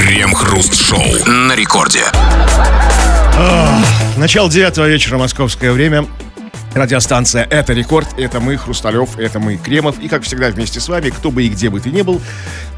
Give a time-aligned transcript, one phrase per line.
[0.00, 2.04] Крем-хруст-шоу на рекорде.
[4.16, 6.06] Начало девятого вечера, московское время.
[6.74, 9.98] Радиостанция «Это рекорд», это мы, Хрусталев, это мы, Кремов.
[9.98, 12.20] И, как всегда, вместе с вами, кто бы и где бы ты ни был,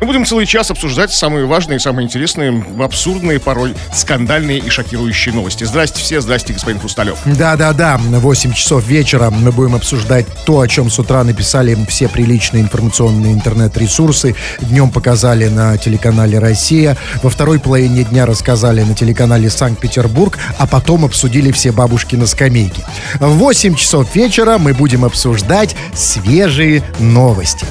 [0.00, 5.64] мы будем целый час обсуждать самые важные, самые интересные, абсурдные, порой скандальные и шокирующие новости.
[5.64, 7.18] Здрасте все, здрасте, господин Хрусталев.
[7.26, 12.62] Да-да-да, 8 часов вечера мы будем обсуждать то, о чем с утра написали все приличные
[12.62, 14.34] информационные интернет-ресурсы.
[14.60, 21.04] Днем показали на телеканале «Россия», во второй половине дня рассказали на телеканале «Санкт-Петербург», а потом
[21.04, 22.82] обсудили все бабушки на скамейке.
[23.20, 27.66] В 8 часов вечера мы будем обсуждать свежие новости.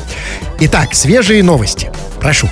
[0.60, 1.90] Итак, свежие новости.
[2.20, 2.50] Прошу.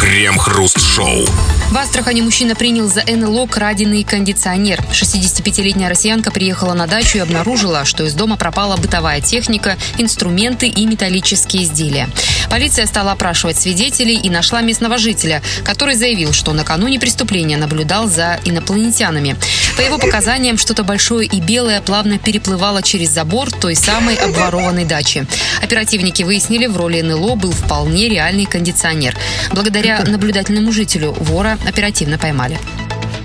[0.00, 1.26] Крем-хруст-шоу.
[1.70, 4.80] В Астрахани мужчина принял за НЛО краденый кондиционер.
[4.90, 10.86] 65-летняя россиянка приехала на дачу и обнаружила, что из дома пропала бытовая техника, инструменты и
[10.86, 12.08] металлические изделия.
[12.48, 18.40] Полиция стала опрашивать свидетелей и нашла местного жителя, который заявил, что накануне преступления наблюдал за
[18.44, 19.36] инопланетянами.
[19.76, 25.26] По его показаниям, что-то большое и белое плавно переплывало через забор той самой обворованной дачи.
[25.62, 29.16] Оперативники выяснили, в роли НЛО был вполне реальный кондиционер.
[29.52, 32.58] Благодаря наблюдательному жителю вора оперативно поймали.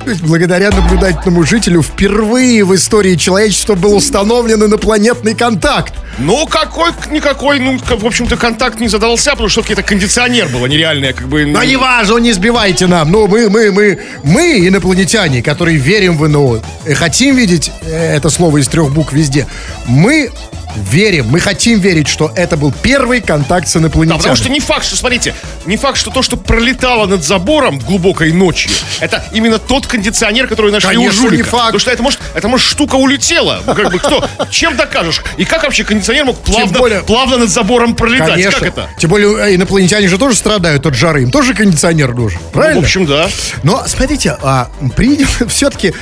[0.05, 5.95] То есть благодаря наблюдательному жителю впервые в истории человечества был установлен инопланетный контакт.
[6.19, 11.11] Ну, какой-никакой, ну, в общем-то, контакт не задался, потому что все-таки это кондиционер было нереальное,
[11.11, 11.47] как бы...
[11.47, 13.11] Но не важно, не сбивайте нам.
[13.11, 18.29] Ну, мы, мы, мы, мы, инопланетяне, которые верим в НЛО, и хотим видеть э, это
[18.29, 19.47] слово из трех букв везде.
[19.87, 20.29] Мы
[20.75, 24.17] верим, мы хотим верить, что это был первый контакт с Да, инопланетянами.
[24.19, 25.33] потому что не факт, что, смотрите,
[25.65, 30.47] не факт, что то, что пролетало над забором в глубокой ночью, это именно тот кондиционер,
[30.47, 31.49] который нашли Конечно, у не жулика.
[31.49, 31.65] факт.
[31.65, 33.61] Потому что это может, это может штука улетела.
[33.65, 34.27] Ну, Как бы кто?
[34.49, 35.21] Чем докажешь?
[35.37, 38.29] И как вообще кондиционер мог плавно, более- плавно над забором пролетать?
[38.29, 38.59] Конечно.
[38.59, 38.89] Как это?
[38.97, 41.23] Тем более э, инопланетяне же тоже страдают от жары.
[41.23, 42.39] Им тоже кондиционер нужен.
[42.51, 42.75] Правильно?
[42.75, 43.27] Ну, в общем, да.
[43.63, 45.93] Но смотрите, а, принял все-таки,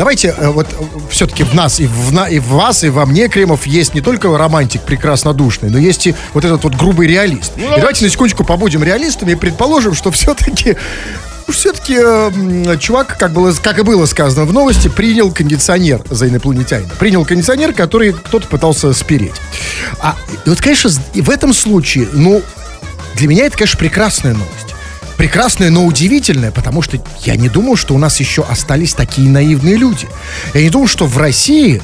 [0.00, 0.66] давайте э, вот
[1.10, 4.00] все-таки в нас и в, на, и в вас, и во мне, Кремов, есть не
[4.00, 7.52] только романтик прекраснодушный, но есть и вот этот вот грубый реалист.
[7.58, 10.78] Ну, и давайте на секундочку побудем реалистами и предположим, что все-таки
[11.50, 11.96] все-таки
[12.78, 16.94] чувак, как, было, как и было сказано в новости, принял кондиционер за инопланетянина.
[16.98, 19.34] Принял кондиционер, который кто-то пытался спереть.
[19.98, 22.40] А, и вот, конечно, в этом случае, ну,
[23.16, 24.69] для меня это, конечно, прекрасная новость.
[25.20, 29.76] Прекрасная, но удивительная, потому что я не думал, что у нас еще остались такие наивные
[29.76, 30.08] люди.
[30.54, 31.82] Я не думал, что в России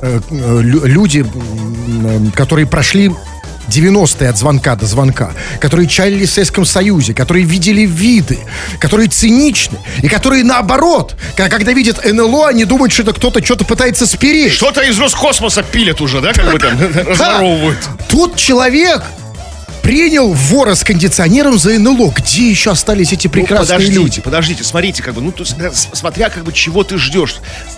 [0.00, 3.10] э, э, лю- люди, э, которые прошли
[3.68, 8.38] 90-е от звонка до звонка, которые чалили в Советском Союзе, которые видели виды,
[8.78, 14.06] которые циничны, и которые наоборот, когда видят НЛО, они думают, что это кто-то что-то пытается
[14.06, 14.52] спереть.
[14.52, 16.78] Что-то из Роскосмоса пилят уже, да, как бы там,
[17.08, 17.80] разворовывают.
[18.08, 19.02] Тут человек
[19.88, 22.12] принял вора с кондиционером за НЛО.
[22.14, 24.20] Где еще остались эти прекрасные ну, подождите, люди?
[24.20, 27.36] подождите, смотрите, как бы, ну, то есть, э, смотря, как бы, чего ты ждешь.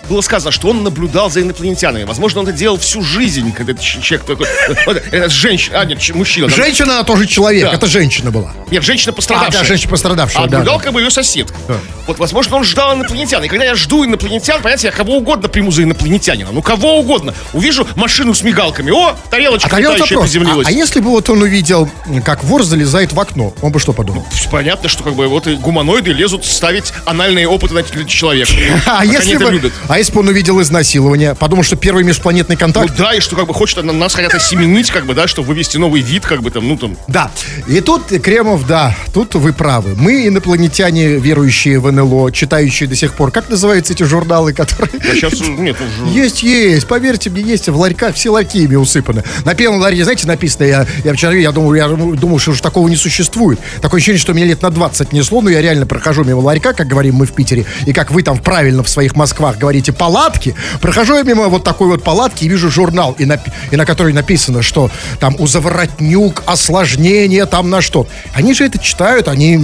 [0.09, 2.03] Было сказано, что он наблюдал за инопланетянами.
[2.03, 4.45] Возможно, он это делал всю жизнь, когда этот человек такой,
[5.11, 6.49] это женщина, а, нет, мужчина.
[6.49, 7.71] Женщина, она тоже человек.
[7.71, 8.53] Это женщина была.
[8.69, 9.61] Нет, женщина пострадавшая.
[9.61, 10.83] А, да, женщина пострадавшая, А да, наблюдал, да.
[10.83, 11.47] как бы, ее сосед.
[12.07, 13.41] Вот, возможно, он ждал инопланетян.
[13.45, 16.51] И когда я жду инопланетян, понимаете, я кого угодно приму за инопланетянина.
[16.51, 17.33] Ну, кого угодно.
[17.53, 18.91] Увижу машину с мигалками.
[18.91, 20.67] О, тарелочка А приземлилась.
[20.67, 21.89] А, а если бы вот он увидел,
[22.25, 24.25] как вор залезает в окно, он бы что подумал?
[24.51, 28.51] Понятно, что как бы вот и гуманоиды лезут ставить анальные опыты на человека.
[28.85, 32.95] А если, бы, а если бы он увидел изнасилование, подумал, что первый межпланетный Ну контакт?
[32.97, 35.77] да, и что как бы хочет на нас хотят осеменить, как бы, да, чтобы вывести
[35.77, 36.97] новый вид, как бы там, ну там.
[37.07, 37.31] Да.
[37.67, 39.95] И тут, Кремов, да, тут вы правы.
[39.95, 44.99] Мы, инопланетяне, верующие в НЛО, читающие до сих пор, как называются эти журналы, которые...
[45.01, 46.11] А сейчас нет уже.
[46.11, 49.23] Есть, есть, поверьте мне, есть в ларьках, все ларьки ими усыпаны.
[49.45, 52.87] На первом ларьке, знаете, написано, я, я вчера, я думал, я думал, что уже такого
[52.87, 53.59] не существует.
[53.81, 56.87] Такое ощущение, что меня лет на 20 несло, но я реально прохожу мимо ларька, как
[56.87, 61.15] говорим мы в Питере, и как вы там правильно в своих Москвах говорите, палатки, прохожу
[61.15, 63.39] я мимо вот такой вот палатки и вижу журнал, и на,
[63.71, 68.07] и на которой написано, что там у заворотнюк, осложнение там на что.
[68.33, 69.55] Они же это читают, они,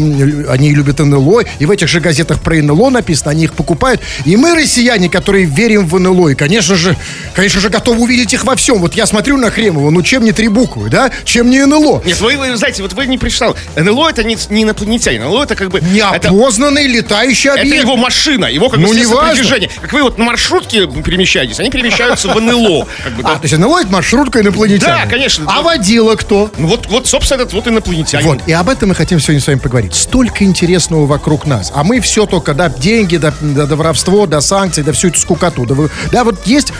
[0.49, 4.01] они любят НЛО, и в этих же газетах про НЛО написано, они их покупают.
[4.25, 6.95] И мы, россияне, которые верим в НЛО, и, конечно же,
[7.33, 8.79] конечно же, готовы увидеть их во всем.
[8.79, 11.11] Вот я смотрю на Кремова, ну чем не три буквы, да?
[11.23, 12.03] Чем не НЛО?
[12.05, 13.55] Нет, вы, вы знаете, вот вы не прочитал.
[13.75, 15.23] НЛО это не, не инопланетянин.
[15.23, 15.79] НЛО это как бы...
[15.79, 17.83] это, Неопознанный летающий это объект.
[17.83, 19.69] его машина, его как бы Ну, не передвижения.
[19.81, 22.87] Как вы вот на маршрутке перемещаетесь, они перемещаются в НЛО.
[23.03, 25.01] Как бы, А, то есть НЛО это маршрутка инопланетянина.
[25.03, 25.45] Да, конечно.
[25.47, 26.51] А водила кто?
[26.57, 28.25] Ну вот, вот, собственно, этот вот инопланетянин.
[28.25, 29.93] Вот, и об этом мы хотим сегодня с вами поговорить.
[29.95, 31.71] Столько интересного вокруг нас.
[31.75, 35.19] А мы все только, да, деньги, да, да, да воровство, да, санкции, да, всю эту
[35.19, 35.65] скукоту.
[35.65, 36.73] Да, вы- да, вот есть,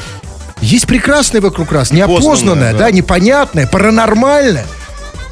[0.62, 2.80] есть прекрасное вокруг нас, неопознанное, да.
[2.80, 2.92] да.
[2.92, 4.66] непонятное, паранормальное.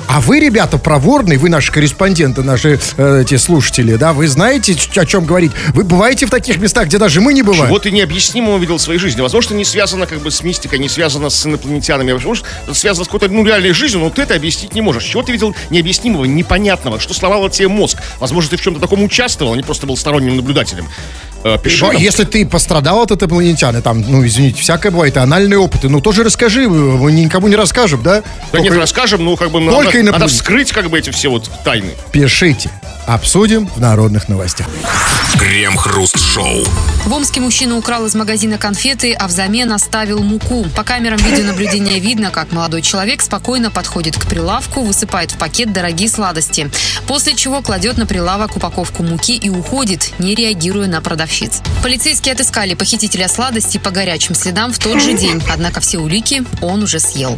[0.08, 5.06] А вы, ребята, проворные, вы наши корреспонденты, наши э, эти слушатели, да, вы знаете, о
[5.06, 5.52] чем говорить.
[5.74, 7.70] Вы бываете в таких местах, где даже мы не бываем.
[7.70, 9.22] Вот и необъяснимого видел в своей жизни.
[9.22, 12.12] Возможно, не связано как бы с мистикой, не связано с инопланетянами.
[12.12, 15.04] Возможно, это связано с какой-то ну, реальной жизнью, но ты это объяснить не можешь.
[15.04, 17.00] Чего ты видел необъяснимого, непонятного?
[17.00, 17.98] Что сломало тебе мозг?
[18.20, 20.88] Возможно, ты в чем-то таком участвовал, а не просто был сторонним наблюдателем.
[21.46, 21.92] Э, нам.
[21.96, 26.24] Если ты пострадал от инопланетян, и там, ну, извините, всякое бывает, анальные опыты, ну, тоже
[26.24, 28.24] расскажи, мы никому не расскажем, да?
[28.52, 31.50] Да нет, Только расскажем, ну, как бы Только надо, вскрыть как бы эти все вот
[31.64, 31.92] тайны.
[32.12, 32.70] пишите,
[33.06, 34.68] обсудим в народных новостях.
[35.40, 36.66] Крем-хруст-шоу.
[37.06, 40.66] В Омске мужчина украл из магазина конфеты, а взамен оставил муку.
[40.76, 46.10] По камерам видеонаблюдения видно, как молодой человек спокойно подходит к прилавку, высыпает в пакет дорогие
[46.10, 46.72] сладости.
[47.06, 51.62] После чего кладет на прилавок упаковку муки и уходит, не реагируя на продавщиц.
[51.84, 55.44] Полицейские отыскали похитителя сладостей по горячим следам в тот же день.
[55.52, 57.38] Однако все улики он уже съел.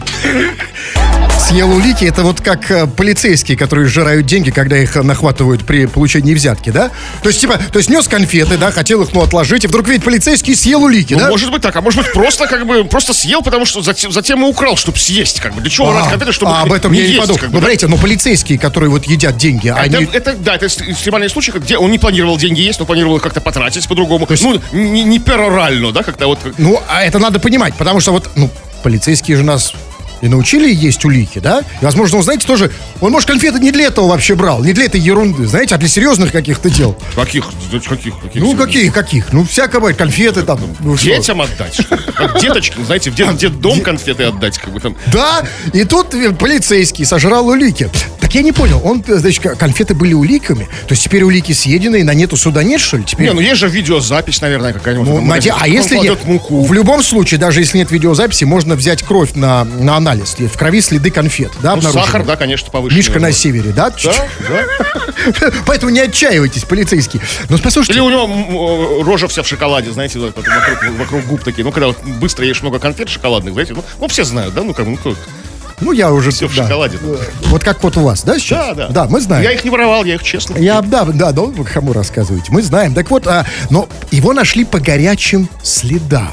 [1.39, 5.03] Съел улики, это вот как э, полицейские, которые сжирают деньги, когда их э,
[5.57, 6.91] нахватывают при получении взятки, да?
[7.21, 10.03] То есть, типа, то есть нес конфеты, да, хотел их, ну, отложить, и вдруг видит
[10.03, 11.29] полицейский съел улики, Ну, да?
[11.29, 14.43] может быть так, а может быть просто как бы просто съел, потому что затем, затем
[14.43, 15.61] и украл, чтобы съесть, как бы.
[15.61, 17.39] Для чего брать конфеты, чтобы а, об этом не я не есть, подумал.
[17.39, 17.65] как бы, ну, да?
[17.65, 20.07] смотрите, ну, полицейские, которые вот едят деньги, Это, они...
[20.11, 23.41] это, да, это экстремальный случай, где он не планировал деньги есть, но планировал их как-то
[23.41, 24.27] потратить по-другому.
[24.41, 26.39] Ну, не, не перорально, да, как-то вот.
[26.57, 28.49] Ну, а это надо понимать, потому что вот, ну,
[28.83, 29.73] полицейские же нас
[30.21, 31.63] и научили есть улики, да?
[31.81, 32.71] И, возможно, он, знаете, тоже...
[33.01, 35.87] Он, может, конфеты не для этого вообще брал, не для этой ерунды, знаете, а для
[35.87, 36.97] серьезных каких-то дел.
[37.15, 37.45] Каких?
[37.87, 38.19] Каких?
[38.19, 39.33] каких Ну, каких, каких?
[39.33, 40.59] Ну, всякое бывает, конфеты там.
[40.79, 41.05] ну, что?
[41.05, 41.73] Детям отдать.
[41.73, 42.01] что ли?
[42.15, 44.95] Как деточки, знаете, в дет, дом конфеты отдать, как бы там.
[45.13, 45.43] Да,
[45.73, 47.89] и тут э, полицейский сожрал улики.
[48.19, 50.65] Так я не понял, он, э, значит, конфеты были уликами?
[50.87, 53.03] То есть теперь улики съедены, и на нету суда нет, что ли?
[53.03, 53.27] Теперь...
[53.27, 55.07] Не, ну есть же видеозапись, наверное, какая-нибудь.
[55.07, 55.53] Ну, наде-.
[55.55, 56.63] А если нет, муку.
[56.63, 60.35] в любом случае, даже если нет видеозаписи, можно взять кровь на, на анализ.
[60.37, 62.97] В крови следы конфет, да, Ну, сахар, да, конечно, повышенный.
[62.97, 63.91] Мишка на севере, да?
[64.03, 65.51] Да.
[65.65, 67.21] Поэтому не отчаивайтесь, полицейские.
[67.49, 71.63] Ну, послушайте, Или у него э, рожа вся в шоколаде, знаете, вокруг, губ такие.
[71.63, 74.87] Ну, когда быстро ешь много конфет шоколадных, знаете, ну, ну, все знают, да, ну, как
[74.87, 75.15] ну, кто-
[75.79, 76.31] ну я уже...
[76.31, 76.63] все в да.
[76.63, 76.97] шоколаде.
[77.45, 78.69] Вот как вот у вас, да, сейчас?
[78.69, 78.87] Да, да.
[78.89, 79.43] Да, мы знаем.
[79.43, 80.57] Я их не воровал, я их честно.
[80.57, 82.51] Я, да, да, да, вы кому рассказываете.
[82.51, 82.93] Мы знаем.
[82.93, 86.31] Так вот, а, но его нашли по горячим следам.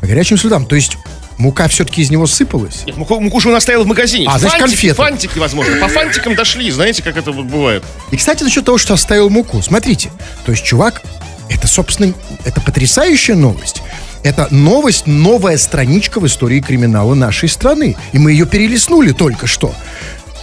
[0.00, 0.66] По горячим следам.
[0.66, 0.98] То есть
[1.38, 2.84] мука все-таки из него сыпалась?
[2.86, 4.26] Нет, муку, муку же он оставил в магазине.
[4.28, 4.94] А, значит, Фантики- конфеты.
[4.94, 5.76] Фантики, возможно.
[5.80, 7.84] По фантикам дошли, знаете, как это вот бывает.
[8.10, 9.60] И, кстати, насчет того, что оставил муку.
[9.62, 10.10] Смотрите,
[10.44, 11.02] то есть чувак,
[11.48, 12.12] это, собственно,
[12.44, 13.82] это потрясающая новость.
[14.22, 17.96] Это новость, новая страничка в истории криминала нашей страны.
[18.12, 19.72] И мы ее перелистнули только что.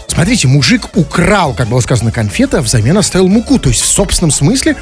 [0.08, 3.58] Смотрите, мужик украл, как было сказано, конфеты, а взамен оставил муку.
[3.60, 4.76] То есть в собственном смысле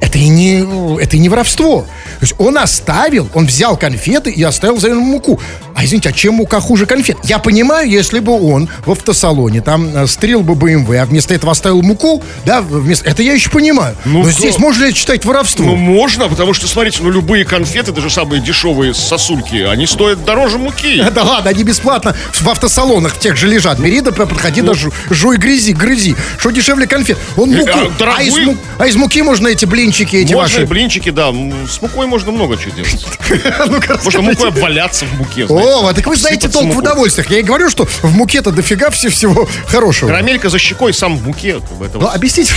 [0.00, 1.82] это и не, это и не воровство.
[1.82, 5.40] То есть он оставил, он взял конфеты и оставил взамен муку.
[5.78, 7.16] А извините, а чем мука хуже конфет?
[7.22, 11.52] Я понимаю, если бы он в автосалоне там э, стрел бы BMW, а вместо этого
[11.52, 13.08] оставил муку, да, вместо...
[13.08, 13.94] это я еще понимаю.
[14.04, 14.30] Ну Но да.
[14.32, 15.66] здесь можно ли считать воровством?
[15.68, 20.58] Ну, можно, потому что, смотрите, ну, любые конфеты, даже самые дешевые сосульки, они стоят дороже
[20.58, 21.00] муки.
[21.18, 23.78] Да ладно, они бесплатно в автосалонах в тех же лежат.
[23.78, 26.16] Бери, да подходи, да жу- жуй, грызи, грызи.
[26.38, 27.18] Что дешевле конфет?
[27.36, 27.70] Он Э, муку.
[27.72, 28.26] а А, дорогую?
[28.26, 30.66] из, му- а из муки можно эти блинчики, эти Можно ваши.
[30.66, 31.32] блинчики, да.
[31.68, 33.06] С мукой можно много чего делать.
[34.04, 35.67] Можно мукой обваляться в муке, знаете.
[35.68, 37.30] О, так вы знаете толк в удовольствиях.
[37.30, 40.08] Я и говорю, что в муке-то дофига все всего хорошего.
[40.08, 41.60] Карамелька за щекой, сам в муке.
[41.94, 42.52] Ну, объясните.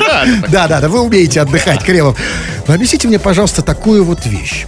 [0.00, 0.26] Да.
[0.48, 2.18] Да, да, вы умеете отдыхать, Кремов.
[2.66, 4.66] Но объясните мне, пожалуйста, такую вот вещь.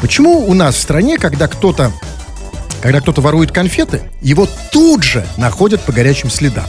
[0.00, 1.92] Почему у нас в стране, когда кто-то
[2.82, 6.64] когда кто-то ворует конфеты, его тут же находят по горячим следам.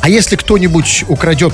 [0.00, 1.52] А если кто-нибудь украдет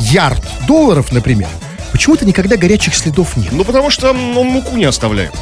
[0.00, 1.48] ярд долларов, например,
[1.90, 3.52] почему-то никогда горячих следов нет.
[3.52, 5.32] Ну, потому что он муку не оставляет.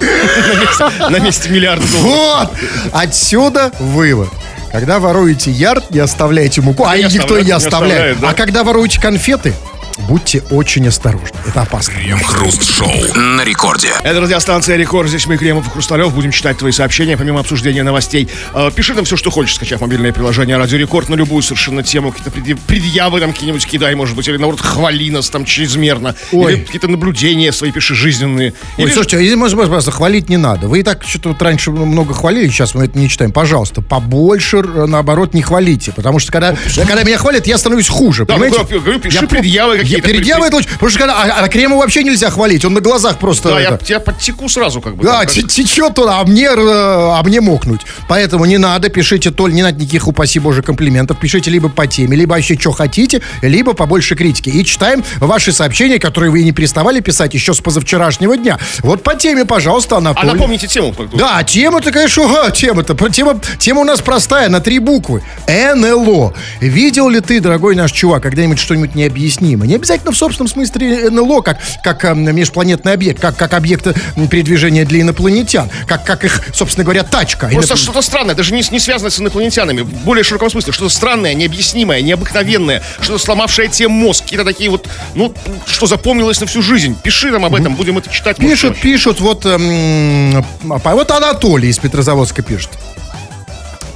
[1.10, 1.84] На месте- миллиарда.
[2.00, 2.50] Вот!
[2.92, 4.28] Отсюда вывод.
[4.72, 8.18] Когда воруете ярд, не оставляйте муку, а никто не оставляет.
[8.22, 9.54] А когда воруете конфеты,
[9.98, 11.36] будьте очень осторожны.
[11.46, 11.94] Это опасно.
[11.94, 13.88] Крем-хруст-шоу на рекорде.
[14.02, 15.08] Это радиостанция Рекорд.
[15.08, 16.12] Здесь мы, Кремов и Хрусталев.
[16.14, 18.28] Будем читать твои сообщения, помимо обсуждения новостей.
[18.54, 22.12] Э, Пиши нам все, что хочешь, скачав мобильное приложение Радио Рекорд на любую совершенно тему.
[22.12, 26.14] Какие-то предъяв- предъявы там какие-нибудь кидай, может быть, или наоборот, хвали нас там чрезмерно.
[26.32, 26.54] Ой.
[26.54, 28.52] Или какие-то наблюдения свои пиши жизненные.
[28.78, 30.68] Ой, Или- слушайте, если можно, пожалуйста, хвалить не надо.
[30.68, 33.32] Вы и так что-то вот раньше много хвалили, сейчас мы это не читаем.
[33.32, 35.92] Пожалуйста, побольше, э, наоборот, не хвалите.
[35.92, 38.24] Потому что когда, когда меня хвалят, я становлюсь хуже.
[38.24, 38.58] Да, понимаете?
[38.68, 40.68] ну, я говорю, пиши Я предъявы Я ей так перед Явой это лучше.
[40.74, 43.50] Потому что когда, а, а Кремова вообще нельзя хвалить, он на глазах просто...
[43.50, 45.04] Да, я это- тебя подтеку сразу как бы.
[45.04, 47.82] Да, там, как- те- течет он, а мне, а мне мокнуть.
[48.08, 51.18] Поэтому не надо, пишите, то ли не надо никаких, упаси боже, комплиментов.
[51.18, 54.48] Пишите либо по теме, либо вообще что хотите, либо побольше критики.
[54.50, 58.58] И читаем ваши сообщения, которые вы и не переставали писать еще с позавчерашнего дня.
[58.82, 60.32] Вот по теме, пожалуйста, А Анатолий.
[60.32, 60.94] напомните тему.
[61.14, 62.94] Да, тема-то, конечно, ага, тема-то.
[63.10, 65.22] Тема, тема у нас простая, на три буквы.
[65.48, 66.34] НЛО.
[66.60, 69.68] Видел ли ты, дорогой наш чувак, когда-нибудь что-нибудь необъяснимое?
[69.74, 73.88] Не обязательно в собственном смысле НЛО, как, как эм, межпланетный объект, как, как объект
[74.30, 77.48] передвижения для инопланетян, как, как их, собственно говоря, тачка.
[77.48, 79.80] Просто Иноп- что-то странное, даже не, не связанное с инопланетянами.
[79.80, 80.72] В более широком смысле.
[80.72, 82.84] Что-то странное, необъяснимое, необыкновенное.
[83.00, 84.22] Что-то сломавшее тебе мозг.
[84.22, 85.34] Какие-то такие вот, ну,
[85.66, 86.96] что запомнилось на всю жизнь.
[87.02, 88.38] Пиши нам об этом, будем это читать.
[88.38, 90.36] может, Пишут, пишут, вот, эм,
[90.70, 92.70] а вот Анатолий из Петрозаводска пишет.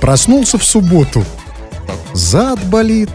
[0.01, 1.25] Проснулся в субботу.
[2.15, 3.11] Зад болит.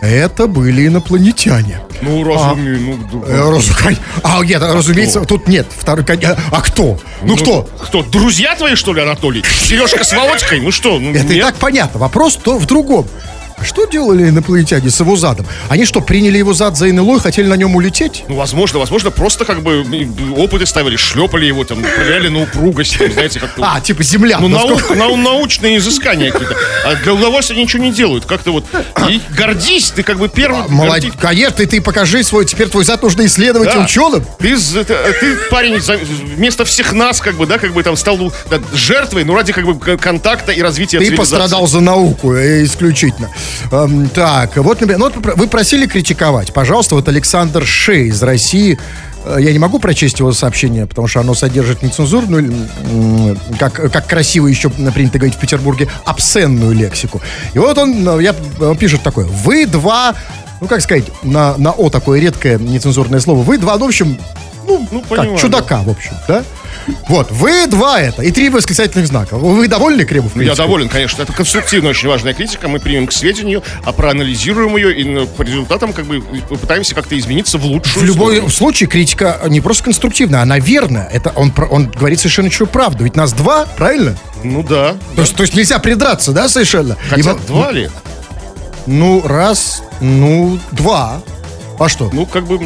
[0.00, 1.80] Это были инопланетяне.
[2.00, 5.66] Ну, разумею, ну, Э, разу- кон- А, нет, разумеется, тут нет.
[5.76, 6.18] Второй, кон-
[6.50, 6.98] а кто?
[7.22, 7.68] Ну, кто?
[7.84, 8.02] Кто?
[8.02, 9.44] Друзья твои, что ли, Анатолий?
[9.44, 10.60] Сережка с Володькой?
[10.60, 10.98] Ну что?
[10.98, 11.44] Ну, Это и нет?
[11.44, 12.00] так понятно.
[12.00, 13.06] Вопрос то в другом.
[13.60, 15.46] А Что делали инопланетяне с его задом?
[15.68, 18.24] Они что, приняли его зад за НЛО и хотели на нем улететь?
[18.28, 19.84] Ну, возможно, возможно, просто как бы
[20.36, 23.62] опыты ставили, шлепали его, там, проверяли на упругость, там, знаете, как-то.
[23.62, 24.38] А, типа земля.
[24.40, 26.56] Ну, нау- нау- научные изыскания какие-то.
[26.84, 28.24] А для удовольствия ничего не делают.
[28.24, 28.64] Как-то вот.
[29.08, 30.62] И гордись, ты как бы первый.
[30.68, 31.12] Молодец.
[31.12, 33.84] горди- Конечно, ты, ты покажи свой, теперь твой зад нужно исследовать Да.
[33.84, 34.24] ученым.
[34.38, 35.78] Ты, з- это- ты, парень,
[36.36, 39.52] вместо всех нас, как бы, да, как бы там стал ну, да, жертвой, ну, ради
[39.52, 41.16] как бы контакта и развития Ты цивилизации.
[41.36, 43.28] пострадал за науку, э, исключительно.
[43.72, 46.52] Эм, так, вот, например, ну, вот вы просили критиковать.
[46.52, 48.78] Пожалуйста, вот Александр Шей из России.
[49.24, 52.52] Э, Я не могу прочесть его сообщение, потому что оно содержит нецензурную,
[53.58, 57.20] как, как красиво еще принято говорить в Петербурге, обсценную лексику.
[57.54, 59.26] И вот он, э, я, он пишет такое.
[59.26, 60.14] Вы два,
[60.60, 63.42] ну, как сказать, на, на О такое редкое нецензурное слово.
[63.42, 64.18] Вы два, ну, в общем,
[64.66, 66.44] ну, Ну, как, понимаю, чудака, в общем, да?
[67.08, 69.36] Вот, вы два это, и три восклицательных знака.
[69.36, 70.34] Вы довольны, Кремов?
[70.36, 71.22] Я доволен, конечно.
[71.22, 72.68] Это конструктивная, очень важная критика.
[72.68, 77.18] Мы примем к сведению, а проанализируем ее и ну, по результатам как бы попытаемся как-то
[77.18, 78.50] измениться в лучшую В любом сторону.
[78.50, 81.06] случае критика не просто конструктивная, она верная.
[81.08, 83.04] Это он, он говорит совершенно чью правду.
[83.04, 84.16] Ведь нас два, правильно?
[84.42, 84.96] Ну да.
[85.16, 86.96] То, есть, то есть нельзя придраться, да, совершенно?
[87.08, 87.90] Хотя во- два ли?
[88.86, 91.20] Ну, раз, ну, два.
[91.78, 92.10] А что?
[92.12, 92.58] Ну, как бы...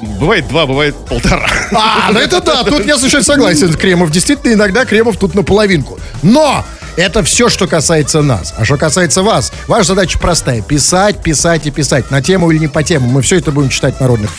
[0.00, 1.48] Бывает два, бывает полтора.
[1.72, 3.72] А, ну это да, тут я совершенно согласен.
[3.74, 5.98] Кремов действительно иногда Кремов тут наполовинку.
[6.22, 6.64] Но
[6.96, 8.52] это все, что касается нас.
[8.56, 10.62] А что касается вас, ваша задача простая.
[10.62, 12.10] Писать, писать и писать.
[12.10, 13.08] На тему или не по тему.
[13.08, 14.30] Мы все это будем читать в народных.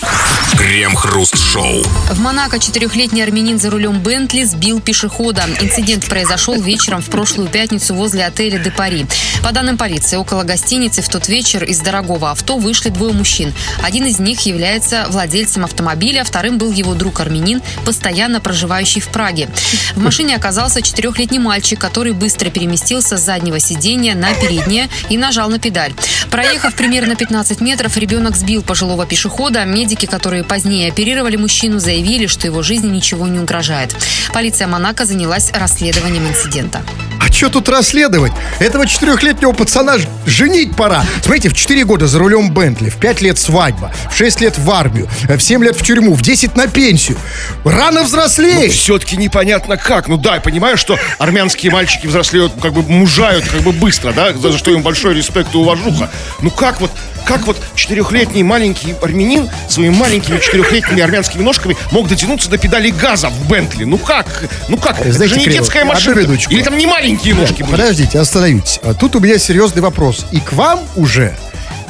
[0.58, 1.84] Крем-хруст-шоу.
[2.12, 5.46] В Монако четырехлетний армянин за рулем Бентли сбил пешехода.
[5.62, 9.06] Инцидент произошел вечером в прошлую пятницу возле отеля «Де Пари».
[9.42, 13.54] По данным полиции, около гостиницы в тот вечер из дорогого авто вышли двое мужчин.
[13.84, 19.50] Один из них является владельцем автомобиля, вторым был его друг-армянин, постоянно проживающий в Праге.
[19.96, 25.50] В машине оказался четырехлетний мальчик, который быстро переместился с заднего сиденья на переднее и нажал
[25.50, 25.94] на педаль.
[26.30, 29.66] Проехав примерно 15 метров, ребенок сбил пожилого пешехода.
[29.66, 33.96] Медики, которые позднее оперировали мужчину, заявили, что его жизни ничего не угрожает.
[34.34, 36.82] Полиция Монако занялась расследованием инцидента.
[37.20, 38.32] А что тут расследовать?
[38.60, 41.04] Этого четырехлетнего пацана женить пора.
[41.22, 44.72] Смотрите, в 4 года за рулем Бентли, в 5 лет свадьба, в 6 лет в
[44.72, 47.18] армию, в 7 лет в тюрьму, в 10 на пенсию.
[47.64, 48.74] Рано взрослеешь.
[48.74, 50.08] Все-таки непонятно как.
[50.08, 54.34] Ну да, я понимаю, что армянские мальчики взрослеют, как бы мужают как бы быстро, да,
[54.34, 56.12] за что им большой респект и уважуха.
[56.42, 56.92] Ну как вот,
[57.26, 63.30] как вот четырехлетний маленький армянин своими маленькими четырехлетними армянскими ножками мог дотянуться до педали газа
[63.30, 63.86] в Бентли?
[63.86, 64.28] Ну как?
[64.68, 65.00] Ну как?
[65.00, 66.20] Это Знаете, же не Криво, детская машина.
[66.50, 67.72] Или там не маленькие ножки были?
[67.72, 68.80] Подождите, остановитесь.
[68.84, 70.26] А Тут у меня серьезный вопрос.
[70.32, 71.36] И к вам уже,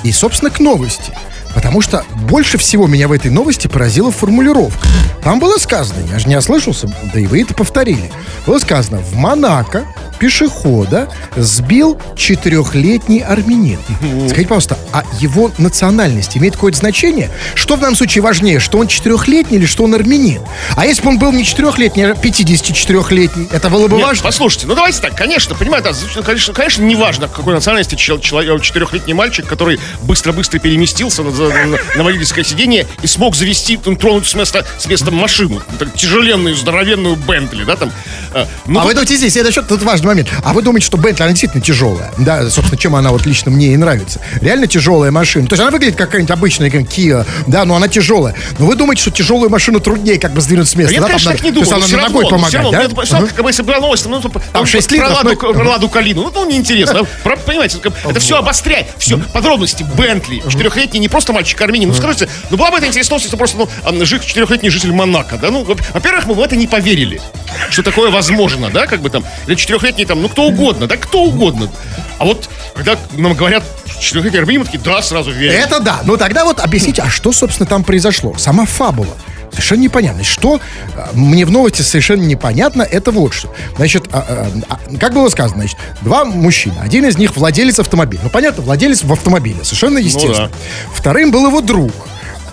[0.03, 1.12] и, собственно, к новости.
[1.53, 4.88] Потому что больше всего меня в этой новости поразила формулировка.
[5.24, 8.12] Там было сказано, я же не ослышался, да и вы это повторили.
[8.46, 9.86] Было сказано, в Монако
[10.20, 13.79] пешехода сбил четырехлетний армянин.
[14.27, 17.29] Скажите, пожалуйста, а его национальность имеет какое-то значение?
[17.56, 20.41] Что в данном случае важнее, что он четырехлетний или что он армянин?
[20.75, 24.24] А если бы он был не четырехлетний, а 54-летний, это было бы Нет, важно?
[24.24, 28.62] послушайте, ну давайте так, конечно, понимаете, да, конечно, конечно, не важно, какой национальности чел- человек,
[28.62, 34.27] четырехлетний мальчик, который быстро-быстро переместился на, на- на водительское сиденье и смог завести, ну, тронуть
[34.27, 37.91] с места, с места машину, Так, тяжеленную, здоровенную Бентли, да, там.
[38.34, 40.29] А, ну, а вы думаете, здесь, это еще тут важный момент.
[40.44, 42.12] А вы думаете, что Бентли, она действительно тяжелая?
[42.18, 44.20] Да, собственно, чем она вот лично мне и нравится.
[44.41, 45.48] Реально тяжелая машина.
[45.48, 48.34] То есть она выглядит как какая-нибудь обычная, как Kia, да, но она тяжелая.
[48.58, 50.91] Но вы думаете, что тяжелую машину труднее как бы сдвинуть с места?
[50.94, 51.94] я, да, там конечно, надо- так не То есть думаю.
[51.94, 52.82] она ногой равно, да?
[52.84, 52.96] это,
[53.36, 55.89] как бы, если была новость, ну, там, там, шесть про, литров, ладу, ну, про ладу
[55.89, 57.03] калину, ну, ну, неинтересно.
[57.24, 58.88] Про- понимаете, это все обостряет.
[58.98, 59.86] Все, подробности.
[59.96, 60.41] Бентли.
[60.50, 61.89] Четырехлетний, не просто просто мальчик армянин.
[61.89, 63.57] Ну, скажите, ну, была бы это интересно, если просто,
[63.91, 65.50] ну, жить четырехлетний житель Монако, да?
[65.51, 67.21] Ну, во- во-первых, мы в это не поверили,
[67.69, 71.24] что такое возможно, да, как бы там, или четырехлетний там, ну, кто угодно, да, кто
[71.24, 71.69] угодно.
[72.17, 73.63] А вот, когда нам говорят
[74.00, 75.59] четырехлетний армянин, мы такие, да, сразу верим.
[75.59, 76.00] Это да.
[76.03, 78.36] Ну тогда вот объясните, а что, собственно, там произошло?
[78.38, 79.15] Сама фабула.
[79.51, 80.24] Совершенно непонятно.
[80.24, 80.60] Что
[80.96, 83.53] а, мне в новости совершенно непонятно, это вот что.
[83.75, 84.25] Значит, а,
[84.68, 86.75] а, а, как было сказано, значит, два мужчины.
[86.82, 88.22] Один из них владелец автомобиля.
[88.24, 89.63] Ну, понятно, владелец в автомобиле.
[89.63, 90.51] Совершенно естественно.
[90.94, 91.91] Вторым был его друг,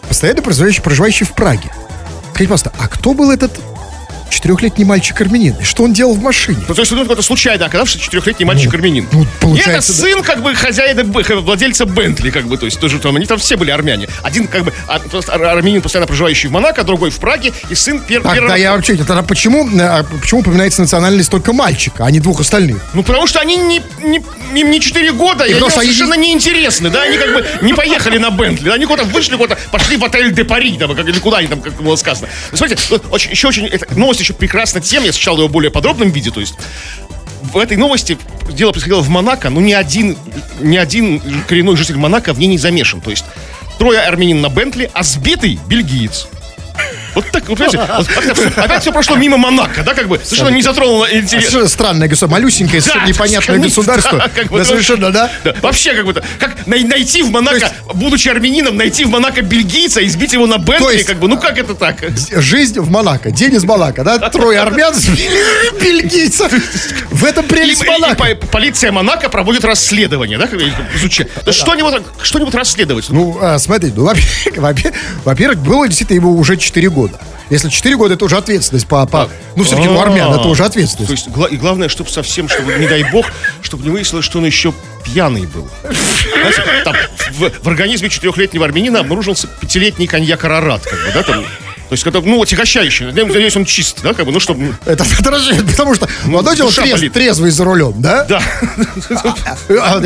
[0.09, 1.71] постоянно проживающий, проживающий в Праге.
[2.31, 3.59] Скажите, пожалуйста, а кто был этот
[4.31, 5.55] четырехлетний мальчик-армянин?
[5.61, 6.63] И что он делал в машине?
[6.69, 9.09] Ну, то есть, ну, какой-то случайно оказавшийся четырехлетний мальчик армянин.
[9.13, 9.99] ну, И это получается, да.
[9.99, 13.57] сын, как бы, хозяина, владельца Бентли, как бы, то есть, тоже там, они там все
[13.57, 14.09] были армяне.
[14.23, 17.99] Один, как бы, а, ар- армянин, постоянно проживающий в Монако, другой в Праге, и сын
[17.99, 18.55] пер- Тогда первого...
[18.55, 18.97] я вообще...
[18.97, 22.79] Тогда почему, а, почему упоминается национальность только мальчика, а не двух остальных?
[22.95, 24.23] Ну, потому что они не, не,
[24.61, 27.47] им не 4 года, и, потому они что они совершенно неинтересны, да, они как бы
[27.63, 30.95] не поехали на Бентли, да, они куда-то вышли, куда-то пошли в отель Де Пари, там,
[30.95, 32.29] как, или куда они там, как было сказано.
[32.51, 35.71] Ну, Смотрите, очень, еще очень, эта новость еще прекрасна тем, я сначала ее в более
[35.71, 36.55] подробном виде, то есть
[37.53, 38.19] в этой новости
[38.51, 40.17] дело происходило в Монако, но ни один,
[40.61, 43.01] ни один коренной житель Монако в ней не замешан.
[43.01, 43.25] То есть
[43.79, 46.29] трое армянин на Бентли, а сбитый бельгиец.
[47.17, 50.63] Вот так, вот, понимаете, вот опять все прошло мимо Монако, да, как бы, совершенно не
[50.63, 51.45] затронуло интерес.
[51.47, 54.19] Совершенно странное государство, малюсенькое, совершенно непонятное государство.
[54.19, 55.31] да, как бы, Да, это совершенно, да?
[55.43, 60.01] Да, Вообще, как бы, как най- найти в Монако, будучи армянином, найти в Монако бельгийца
[60.01, 62.05] и сбить его на Бентли, как бы, ну как это так?
[62.33, 64.19] Жизнь в Монако, день из Монако, да?
[64.31, 66.53] Трое армян, сбили бельгийцев.
[67.11, 68.15] В этом прелесть и Монако.
[68.37, 70.49] по- полиция Монако проводит расследование, да,
[70.97, 71.29] изучая.
[71.45, 73.07] Да Что-нибудь, что-нибудь расследовать.
[73.09, 74.15] Ну, а, смотри, ну, во-
[74.57, 74.75] во-
[75.25, 77.06] во-первых, было действительно ему уже 4 года.
[77.51, 79.07] Если 4 года, это уже ответственность по...
[79.07, 81.11] по- ну, все-таки у армян это уже То ответственность.
[81.11, 83.27] есть, гла- и главное, чтобы совсем, чтобы, не дай бог,
[83.63, 84.73] чтобы не выяснилось, что он еще
[85.05, 85.69] пьяный был.
[85.83, 86.97] Знаете, там
[87.33, 91.45] в, в организме четырехлетнего армянина обнаружился пятилетний коньяк Арарат, как бы, да, там.
[91.89, 93.07] То есть, это, ну, отягощающий.
[93.07, 94.77] Надеюсь, он чист, да, как бы, ну, чтобы...
[94.87, 97.13] Это подражает, потому что ну, одно дело трез- болит.
[97.13, 98.25] трезвый за рулем, да?
[98.25, 98.43] Да.
[99.69, 100.01] А,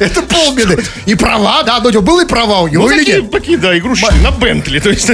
[0.00, 0.82] это, полбеды.
[1.06, 3.30] И права, да, одно дело, было и права у него Ну, или нет?
[3.30, 4.80] такие, да, игрушечные, на Бентли.
[4.80, 5.10] То есть,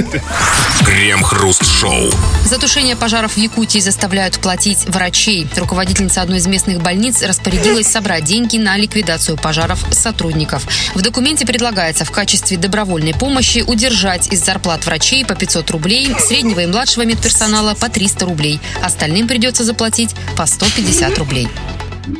[0.85, 2.11] Крем-хруст-шоу.
[2.45, 5.47] За тушение пожаров в Якутии заставляют платить врачей.
[5.55, 10.63] Руководительница одной из местных больниц распорядилась собрать деньги на ликвидацию пожаров сотрудников.
[10.93, 16.59] В документе предлагается в качестве добровольной помощи удержать из зарплат врачей по 500 рублей, среднего
[16.59, 18.59] и младшего медперсонала по 300 рублей.
[18.83, 21.47] Остальным придется заплатить по 150 рублей.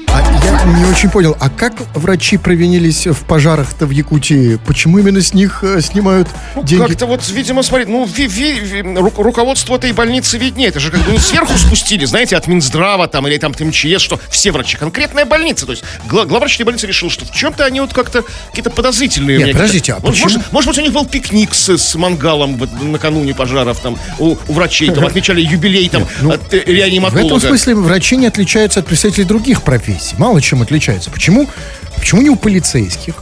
[0.07, 4.57] А я не очень понял, а как врачи провинились в пожарах-то в Якутии?
[4.65, 6.81] Почему именно с них э, снимают деньги?
[6.81, 10.69] Ну, Как-то вот, видимо, смотри, ну, ви- ви- ви- ру- руководство этой больницы виднее.
[10.69, 14.01] Это же как бы не сверху спустили, знаете, от Минздрава там или там от МЧС,
[14.01, 14.77] что все врачи.
[14.77, 15.65] Конкретная больница.
[15.65, 19.37] То есть гла- главврач этой больницы решил, что в чем-то они вот как-то какие-то подозрительные.
[19.37, 20.39] Нет, подождите, а может, почему?
[20.39, 24.35] может, может быть, у них был пикник с, с мангалом вот накануне пожаров там у,
[24.47, 27.39] у врачей, там отмечали юбилей там от э, В этом реаниматолога.
[27.39, 30.15] смысле врачи не отличаются от представителей других профессий.
[30.17, 31.11] Мало чем отличаются.
[31.11, 31.49] Почему?
[31.97, 33.15] Почему не у полицейских?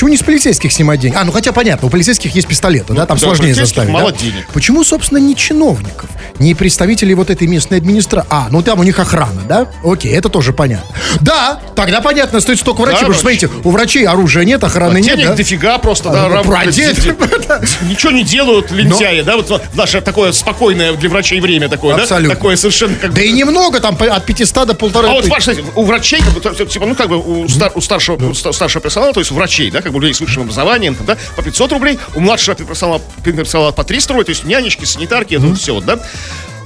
[0.00, 1.14] Почему не с полицейских снимать деньги?
[1.14, 3.90] А, ну хотя понятно, у полицейских есть пистолеты, да, там да, сложнее заставить.
[3.90, 4.16] мало да?
[4.16, 4.46] денег.
[4.54, 6.08] Почему, собственно, не чиновников,
[6.38, 8.26] не представителей вот этой местной администрации?
[8.30, 9.66] А, ну там у них охрана, да?
[9.84, 10.88] Окей, это тоже понятно.
[11.20, 15.16] Да, тогда понятно, стоит столько врачей, потому что, смотрите, у врачей оружия нет, охраны нет,
[15.16, 15.34] Денег да?
[15.34, 16.94] дофига просто, А, да, ну, де-
[17.82, 22.02] Ничего не делают лентяи, да, вот наше такое спокойное для врачей время такое, да?
[22.04, 22.36] Абсолютно.
[22.36, 25.08] Такое совершенно как Да и немного, там от 500 до полторы.
[25.08, 25.26] А вот,
[25.74, 26.22] у врачей,
[26.70, 30.00] типа, ну, как бы, у, стар- у старшего, персонала, то есть врачей, да, как бы,
[30.00, 34.12] людей с высшим образованием, там, да, по 500 рублей, у младшего персонала, персонала по 300
[34.12, 35.98] рублей, то есть нянечки, санитарки, это вот все, вот, да.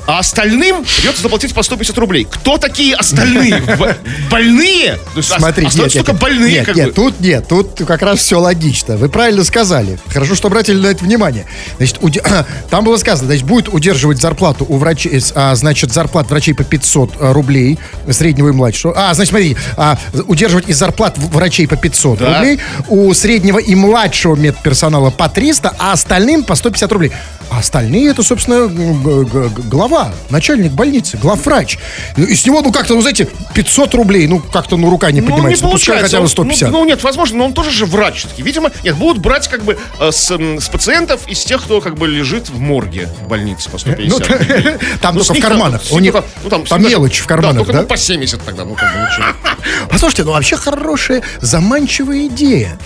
[0.07, 2.27] А остальным придется заплатить по 150 рублей.
[2.31, 3.62] Кто такие остальные?
[4.31, 4.99] Больные?
[5.17, 8.97] Есть Смотри, остаются только больные, нет, нет, тут нет, тут как раз все логично.
[8.97, 9.99] Вы правильно сказали.
[10.12, 11.47] Хорошо, что обратили на это внимание.
[11.79, 11.99] Значит,
[12.71, 16.64] там было сказано, значит, будет удерживать зарплату у врачей, с- а, значит, зарплат врачей по
[16.64, 17.79] 500 рублей,
[18.11, 18.93] среднего и младшего.
[18.97, 22.38] А, значит, смотри, а, удерживать из зарплат врачей по 500 Да.
[22.38, 27.12] рублей, у среднего и младшего медперсонала по 300, а остальным по 150 рублей.
[27.50, 31.78] А остальные это, собственно, глава, начальник больницы, главврач.
[32.16, 35.20] Ну, И с него, ну, как-то, ну, знаете, 500 рублей, ну, как-то, ну, рука не
[35.20, 35.64] Ну, поднимается.
[35.64, 36.04] не Ну, пускай получается.
[36.04, 36.70] хотя бы Он- 150.
[36.70, 38.42] Ну, ну, нет, возможно, но он тоже же врач все-таки.
[38.42, 42.09] Видимо, нет, будут брать как бы э, с, с пациентов из тех, кто как бы
[42.09, 44.18] лежит в морге в больнице по 150.
[44.18, 44.18] Ну,
[45.00, 45.83] там Ну, только с в карманах.
[45.83, 47.80] там- ну, мелочь в карманах, да?
[47.83, 49.09] ну, по 70 тогда, ну как бы.
[49.90, 52.78] Послушайте, ну вообще хорошая, заманчивая идея.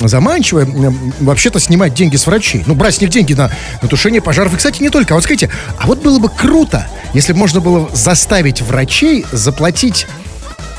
[0.00, 2.64] Заманчивая, м, вообще-то снимать деньги с врачей.
[2.66, 4.52] Ну, брать с них деньги на, на тушение пожаров.
[4.54, 5.14] И, кстати, не только.
[5.14, 10.06] А вот скажите, а вот было бы круто, если бы можно было заставить врачей заплатить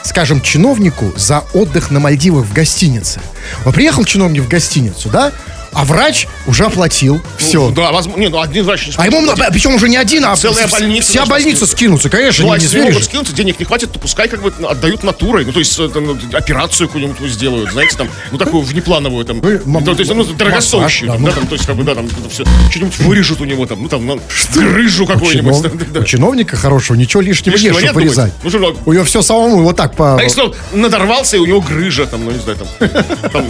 [0.04, 3.20] скажем, чиновнику за отдых на Мальдивах в гостинице.
[3.66, 5.34] Вот приехал чиновник в гостиницу, да?
[5.74, 7.22] А врач уже оплатил.
[7.38, 7.68] Все.
[7.68, 8.20] Ну, да, возможно.
[8.22, 9.48] Не, ну один врач не А ему, сможет.
[9.52, 12.78] причем уже не один, а Целая больница Вся больница скинутся, конечно, Ну, а не, если
[12.78, 12.94] не зверишь.
[12.96, 15.46] могут скинуться, денег не хватит, то пускай как бы отдают натурой.
[15.46, 19.50] Ну, то есть это, ну, операцию какую-нибудь сделают, знаете, там, ну, такую внеплановую, там, Ну,
[19.50, 21.40] м- то, есть, ну, дорогостоящую, там, да, да, ну.
[21.42, 23.88] там, то есть, как бы, да, там, это все, что-нибудь вырежут у него, там, ну,
[23.90, 24.20] там, ну,
[24.56, 25.54] грыжу какую-нибудь.
[25.54, 26.00] Чинов- да, да.
[26.00, 28.34] У чиновника хорошего ничего лишнего, Лишнего нет, чтобы вырезать.
[28.44, 30.18] Ну, что, У него все самому вот так по...
[30.18, 32.90] А если он надорвался, и у него грыжа, там, ну, не знаю, там,
[33.32, 33.50] там,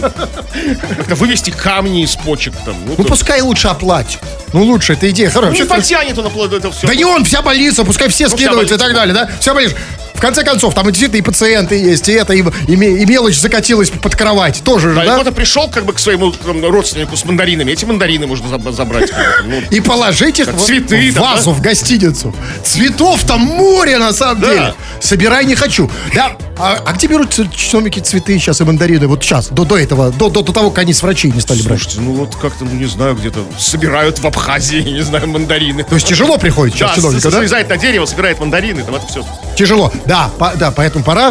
[0.96, 4.18] как-то вывести камни из почек, там, ну, Ну то- пускай лучше оплатит.
[4.52, 5.62] Ну лучше, это идея ну, хорошая.
[5.62, 6.86] не Вообще, потянет он опло- это все.
[6.86, 9.30] Да не он, вся больница, пускай все Ну, вся скидываются и так далее, да?
[9.40, 9.76] Вся больница.
[10.18, 13.90] В конце концов, там действительно и пациенты есть, и это, и, и и мелочь закатилась
[13.90, 14.62] под кровать.
[14.64, 15.14] Тоже же, Да, и да?
[15.14, 17.70] кто-то пришел как бы к своему там, родственнику с мандаринами.
[17.70, 19.12] Эти мандарины можно заб- забрать.
[19.44, 19.62] ну.
[19.70, 22.34] И положить их в- цветы в там, вазу, в гостиницу.
[22.64, 24.48] Цветов там море, на самом Да.
[24.52, 24.74] деле.
[25.00, 25.88] Собирай не хочу.
[26.12, 29.06] Да, а, а где берут чиновники цветы сейчас и мандарины?
[29.06, 31.62] Вот сейчас, до, до этого, до, до, до того, как они с врачей не стали
[31.62, 31.80] брать.
[31.82, 35.84] Слушайте, ну вот как-то, ну не знаю, где-то собирают в Абхазии, не знаю, мандарины.
[35.84, 37.38] То есть тяжело приходит Да, сейчас чиновникам, да?
[37.38, 39.24] слезает на дерево, собирает мандарины, там это все.
[39.56, 39.92] Тяжело.
[40.08, 41.30] Да, по- да, поэтому пора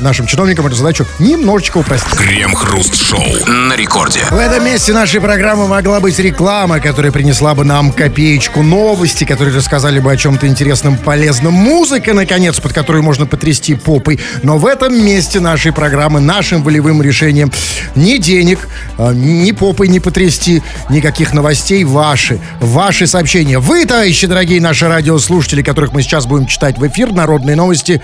[0.00, 2.14] нашим чиновникам эту задачу немножечко упростить.
[2.16, 4.20] Крем-хруст-шоу на рекорде.
[4.30, 9.54] В этом месте нашей программы могла быть реклама, которая принесла бы нам копеечку новости, которые
[9.54, 11.54] рассказали бы о чем-то интересном, полезном.
[11.54, 14.20] Музыка, наконец, под которую можно потрясти попой.
[14.42, 17.50] Но в этом месте нашей программы нашим волевым решением
[17.94, 22.40] ни денег, э, ни попой не потрясти, никаких новостей ваши.
[22.60, 23.58] Ваши сообщения.
[23.58, 28.00] Вы, товарищи дорогие наши радиослушатели, которых мы сейчас будем читать в эфир, народные новости,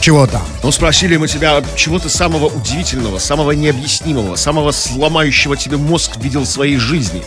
[0.00, 0.42] чего там?
[0.62, 6.46] Ну, спросили мы тебя чего-то самого удивительного, самого необъяснимого, самого сломающего тебе мозг видел в
[6.46, 7.22] своей жизни.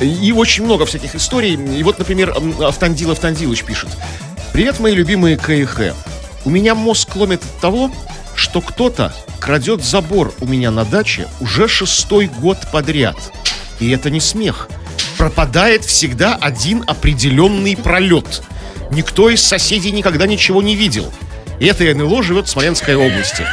[0.00, 1.54] И очень много всяких историй.
[1.54, 3.88] И вот, например, Автандил Автандилович пишет.
[4.52, 5.94] Привет, мои любимые КХ.
[6.44, 7.90] У меня мозг ломит от того,
[8.34, 13.16] что кто-то крадет забор у меня на даче уже шестой год подряд.
[13.80, 14.68] И это не смех.
[15.16, 18.42] Пропадает всегда один определенный пролет.
[18.90, 21.12] Никто из соседей никогда ничего не видел.
[21.60, 23.44] И это НЛО живет в Смоленской области.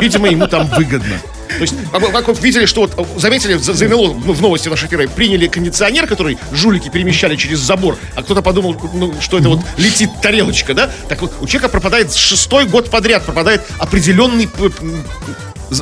[0.00, 1.16] Видимо, ему там выгодно.
[1.48, 4.42] То есть, как вы- как вот видели, что вот, заметили, за, за НЛО ну, в
[4.42, 9.38] новости нашей первой приняли кондиционер, который жулики перемещали через забор, а кто-то подумал, ну, что
[9.38, 10.90] это вот летит тарелочка, да?
[11.08, 14.50] Так вот, у человека пропадает шестой год подряд, пропадает определенный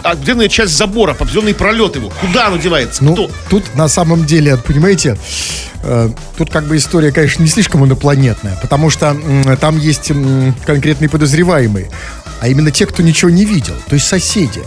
[0.02, 2.10] определенная часть забора, определенный пролет его.
[2.20, 3.04] Куда оно девается?
[3.04, 3.30] Ну, Кто?
[3.50, 5.18] тут на самом деле, понимаете,
[6.36, 9.16] тут как бы история, конечно, не слишком инопланетная, потому что
[9.60, 10.12] там есть
[10.64, 11.90] конкретные подозреваемые,
[12.40, 14.62] а именно те, кто ничего не видел, то есть соседи.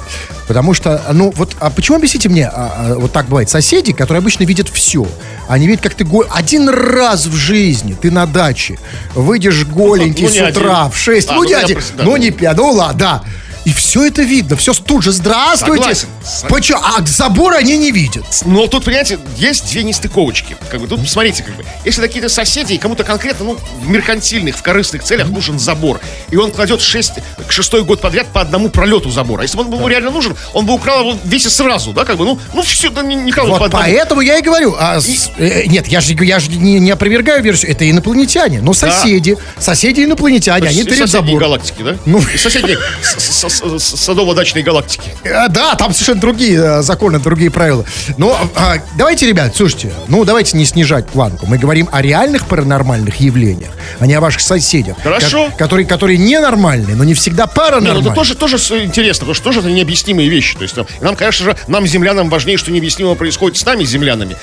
[0.48, 4.20] Потому что, ну вот, а почему, объясните мне, а, а, вот так бывает, соседи, которые
[4.20, 5.06] обычно видят все,
[5.48, 6.26] они видят, как ты го...
[6.30, 8.80] один раз в жизни ты на даче
[9.14, 10.92] выйдешь голенький ну, с утра один.
[10.92, 13.24] в 6, А, ну, ну, не один, просто, да, ну не пять, ну ладно, да.
[13.68, 15.82] И все это видно, все тут же, здравствуйте.
[15.84, 16.08] Согласен.
[16.24, 16.80] Сог- Почему?
[16.82, 18.24] А забор они не видят.
[18.46, 20.56] Но тут, понимаете, есть две нестыковочки.
[20.72, 24.56] Как бы, тут, смотрите, как бы, если какие-то соседи, и кому-то конкретно, ну, в меркантильных,
[24.56, 26.00] в корыстных целях нужен забор,
[26.32, 27.12] и он кладет шесть,
[27.50, 29.42] шестой год подряд по одному пролету забора.
[29.42, 32.16] Если бы он ему реально нужен, он бы украл его весь и сразу, да, как
[32.16, 33.84] бы, ну, ну все, да, кладут Вот по одному.
[33.84, 34.78] поэтому я и говорю.
[34.80, 37.72] а с- э, нет, я же я же не, не опровергаю версию.
[37.72, 38.62] Это инопланетяне.
[38.62, 39.36] Но соседи.
[39.60, 40.70] Соседи инопланетяне.
[40.70, 41.40] Они перед забором.
[41.40, 41.98] галактики, да?
[42.06, 42.20] Ну.
[42.34, 45.12] Из соседней с- с- с- с- садово-дачной галактики.
[45.24, 47.86] Э, Да, там совершенно другие э, законы, другие правила.
[48.18, 51.46] Но а, давайте, ребят, слушайте, ну давайте не снижать планку.
[51.46, 54.98] Мы говорим о реальных паранормальных явлениях, а не о ваших соседях.
[55.04, 55.50] Хорошо.
[55.52, 58.06] ко- которые, которые ненормальные, но не всегда Не, ну паранормальные.
[58.06, 60.56] это тоже, тоже интересно, потому что тоже это необъяснимые вещи.
[60.56, 64.36] То есть там, нам, конечно же, нам, землянам, важнее, что необъяснимо происходит с нами, землянами.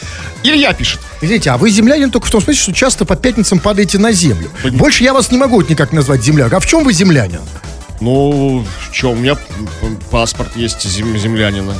[0.43, 1.01] Илья пишет.
[1.21, 4.51] Видите, а вы землянин только в том смысле, что часто по пятницам падаете на землю.
[4.73, 6.53] Больше я вас не могу никак назвать земляк.
[6.53, 7.41] А в чем вы землянин?
[8.05, 8.63] Ну,
[8.93, 9.35] что, у меня
[10.11, 11.75] паспорт есть зем- землянина.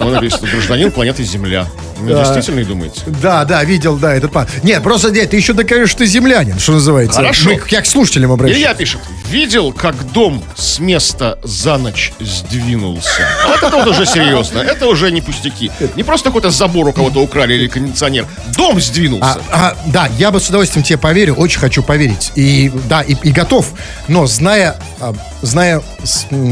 [0.00, 1.68] Там написано гражданин планеты Земля.
[2.02, 3.00] И думаете?
[3.22, 4.46] Да, да, видел, да, этот пан.
[4.62, 7.20] Нет, просто нет, ты еще докажешь, что ты землянин, что называется.
[7.20, 7.50] Хорошо.
[7.50, 8.58] Мы, я к слушателям обращаюсь.
[8.58, 9.00] Илья пишет.
[9.30, 13.26] Видел, как дом с места за ночь сдвинулся?
[13.48, 14.58] Вот это вот уже серьезно.
[14.60, 15.70] Это уже не пустяки.
[15.96, 18.26] Не просто какой-то забор у кого-то украли или кондиционер.
[18.56, 19.40] Дом сдвинулся.
[19.50, 22.32] А, а, да, я бы с удовольствием тебе поверил, очень хочу поверить.
[22.34, 23.72] И да, и, и готов.
[24.08, 25.82] Но зная, а, зная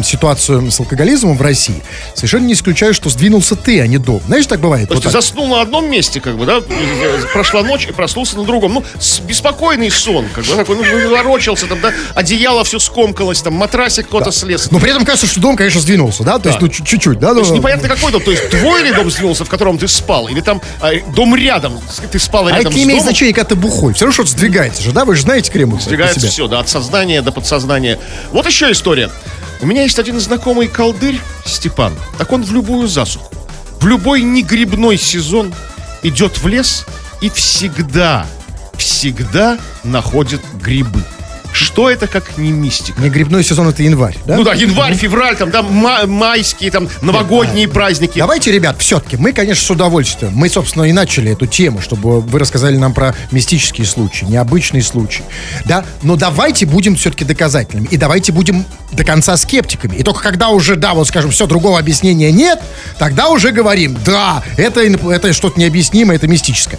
[0.03, 1.83] ситуацию с алкоголизмом в России,
[2.15, 4.21] совершенно не исключаю, что сдвинулся ты, а не дом.
[4.27, 4.89] Знаешь, так бывает.
[4.89, 5.23] То есть Вот ты так.
[5.23, 6.61] заснул на одном месте, как бы, да?
[7.33, 8.75] Прошла ночь и проснулся на другом.
[8.75, 8.85] Ну,
[9.27, 14.31] беспокойный сон, как бы, такой, ну, ворочался, там, да, одеяло все скомкалось, там, матрасик кто-то
[14.31, 14.71] слез.
[14.71, 16.39] Но при этом кажется, что дом, конечно, сдвинулся, да?
[16.39, 17.33] То есть, ну, чуть- чуть-чуть, да?
[17.33, 19.89] То есть ну, непонятно какой дом, то есть твой ли дом сдвинулся, в котором ты
[19.89, 23.51] спал, или там а, дом рядом, ты спал А рядом это не имеет значения, когда
[23.51, 23.95] ты бухой.
[23.95, 25.05] Все равно что-то сдвигается же, да?
[25.05, 25.83] Вы же знаете кремов.
[25.83, 27.99] сдвигается все, да, от сознания до подсознания.
[28.31, 29.11] Вот еще есть история.
[29.61, 31.93] У меня есть один знакомый колдырь, Степан.
[32.19, 33.33] Так он в любую засуху,
[33.81, 35.55] в любой негрибной сезон
[36.03, 36.85] идет в лес
[37.21, 38.27] и всегда,
[38.77, 41.01] всегда находит грибы.
[41.63, 43.01] Что это как не мистика?
[43.01, 44.37] Не грибной сезон это январь, да?
[44.37, 48.19] Ну да, январь, февраль, там, да, ма- майские, там, новогодние праздники.
[48.19, 50.33] Давайте, ребят, все-таки, мы, конечно, с удовольствием.
[50.35, 55.25] Мы, собственно, и начали эту тему, чтобы вы рассказали нам про мистические случаи, необычные случаи.
[55.65, 57.87] Да, но давайте будем все-таки доказательными.
[57.91, 59.97] И давайте будем до конца скептиками.
[59.97, 62.61] И только когда уже, да, вот скажем, все, другого объяснения нет,
[62.99, 66.79] тогда уже говорим, да, это, это что-то необъяснимое, это мистическое.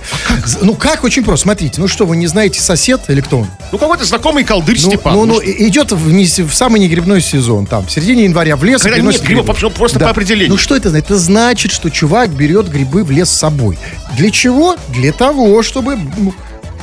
[0.61, 1.03] Ну как?
[1.03, 1.43] Очень просто.
[1.43, 3.47] Смотрите, ну что, вы не знаете сосед или кто он?
[3.71, 5.13] Ну какой-то знакомый колдырь Ну, Степан.
[5.13, 8.55] ну, Ну, ну, что- идет в, не- в самый негрибной сезон, там, в середине января
[8.55, 8.81] в лес.
[8.81, 10.49] Когда нет грибов, вообще, просто по определению.
[10.51, 11.05] Ну что это значит?
[11.07, 13.77] Это значит, что чувак берет грибы в лес с собой.
[14.17, 14.75] Для чего?
[14.89, 15.97] Для того, чтобы...
[16.17, 16.33] ну,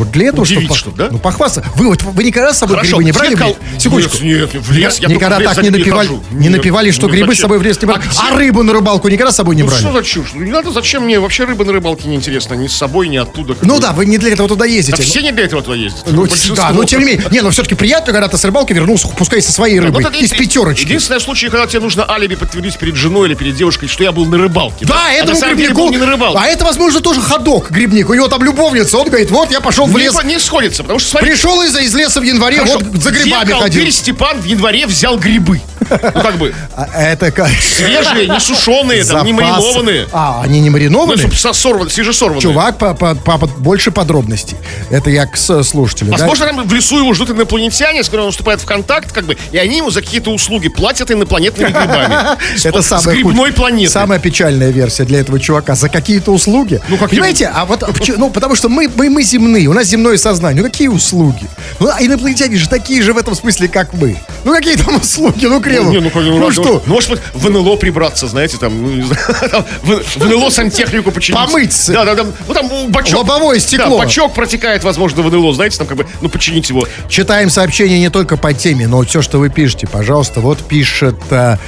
[0.01, 1.09] вот для этого, Удивить, чтобы, что, да?
[1.13, 1.71] Ну, похвастаться.
[1.77, 3.35] Вы вот вы никогда с собой Хорошо, грибы не брали?
[3.35, 4.25] кол- Секундочку.
[4.25, 6.23] Нет, нет, в лес я никогда в лес так не напивали, хожу.
[6.33, 7.43] не Нет, напивали, что ну грибы с зачем?
[7.43, 8.03] собой в лес не брали.
[8.19, 9.81] А А, рыбу на рыбалку никогда с собой не Ну брали?
[9.81, 10.31] что за чушь?
[10.35, 13.17] Ну, Не надо, зачем мне вообще рыба на рыбалке не интересно, ни с собой, ни
[13.17, 13.57] оттуда.
[13.63, 15.03] Ну да, вы не для этого туда А ездите.
[15.03, 16.05] все не для этого туда ездят.
[16.11, 17.25] Ну, да, но тем не менее.
[17.31, 20.17] Не, но все-таки приятно, когда ты с рыбалки вернулся, пускай со своей Ну, рыбой, это
[20.19, 20.85] из пятерочки.
[20.85, 24.25] Единственное случай, когда тебе нужно алиби подтвердить перед женой или перед девушкой, что я был
[24.27, 24.87] на рыбалке.
[24.87, 25.91] Да, а этому деле грибнику...
[25.91, 26.39] не на рыбалке.
[26.41, 28.09] А это, возможно, тоже ходок грибник.
[28.11, 28.99] У него там любовница.
[28.99, 30.15] Он говорит, вот я пошел в не, лес.
[30.15, 33.11] по- не сходится, потому что, смотри, Пришел из, из леса в январе, хорошо, вот за
[33.11, 33.91] где грибами колдырь ходил.
[33.93, 35.61] Степан в январе взял грибы?
[35.91, 37.49] Ну, как бы, А это как...
[37.51, 40.07] свежие, не сушеные, там, не маринованные.
[40.13, 41.19] А, они не Ну, маринованные?
[41.19, 42.43] чтоб со- сорван- свежесорванные.
[42.43, 44.57] Чувак, по, по- по- по- больше подробностей.
[44.91, 46.11] Это я к слушателю.
[46.11, 46.19] да?
[46.19, 49.37] Возможно, там в лесу его ждут инопланетяне, с которыми он вступает в контакт, как бы,
[49.53, 52.37] и они ему за какие-то услуги платят инопланетными грибами.
[52.65, 53.91] Это самая грибной планеты.
[53.93, 55.75] Самая печальная версия для этого чувака.
[55.75, 56.81] За какие-то услуги.
[56.89, 57.83] Ну, какие- Понимаете, а вот
[58.17, 60.63] ну, потому что мы, мы, мы земные, у нас земное сознание.
[60.63, 61.49] Ну, какие услуги?
[61.79, 64.17] Ну, а инопланетяне же такие же в этом смысле, как мы.
[64.45, 65.47] Ну, какие там услуги?
[65.47, 65.93] Ну, Кремов.
[65.93, 66.83] Не, ну, как, ну, ну ладно, что?
[66.87, 70.51] Ну, может быть, в НЛО прибраться, знаете, там, ну, не знаю, там, в, в НЛО
[70.51, 71.39] сантехнику починить.
[71.39, 71.93] Помыться.
[71.93, 72.27] Да, да, да.
[72.47, 73.19] Ну, там ну, бачок.
[73.19, 73.99] Лобовое стекло.
[73.99, 76.87] Да, бачок протекает, возможно, в НЛО, знаете, там, как бы, ну, починить его.
[77.09, 80.41] Читаем сообщения не только по теме, но все, что вы пишете, пожалуйста.
[80.41, 81.17] Вот пишет...
[81.31, 81.59] а,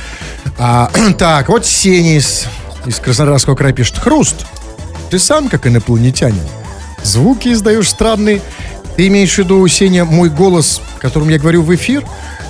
[0.59, 2.45] а, так, вот Сеня из,
[2.87, 3.99] из Краснодарского края пишет.
[3.99, 4.47] Хруст,
[5.11, 6.62] ты сам как инопланетянин.
[7.05, 8.41] Звуки издаешь странные.
[8.97, 12.05] Ты имеешь в виду, Сеня, мой голос, которым я говорю в эфир?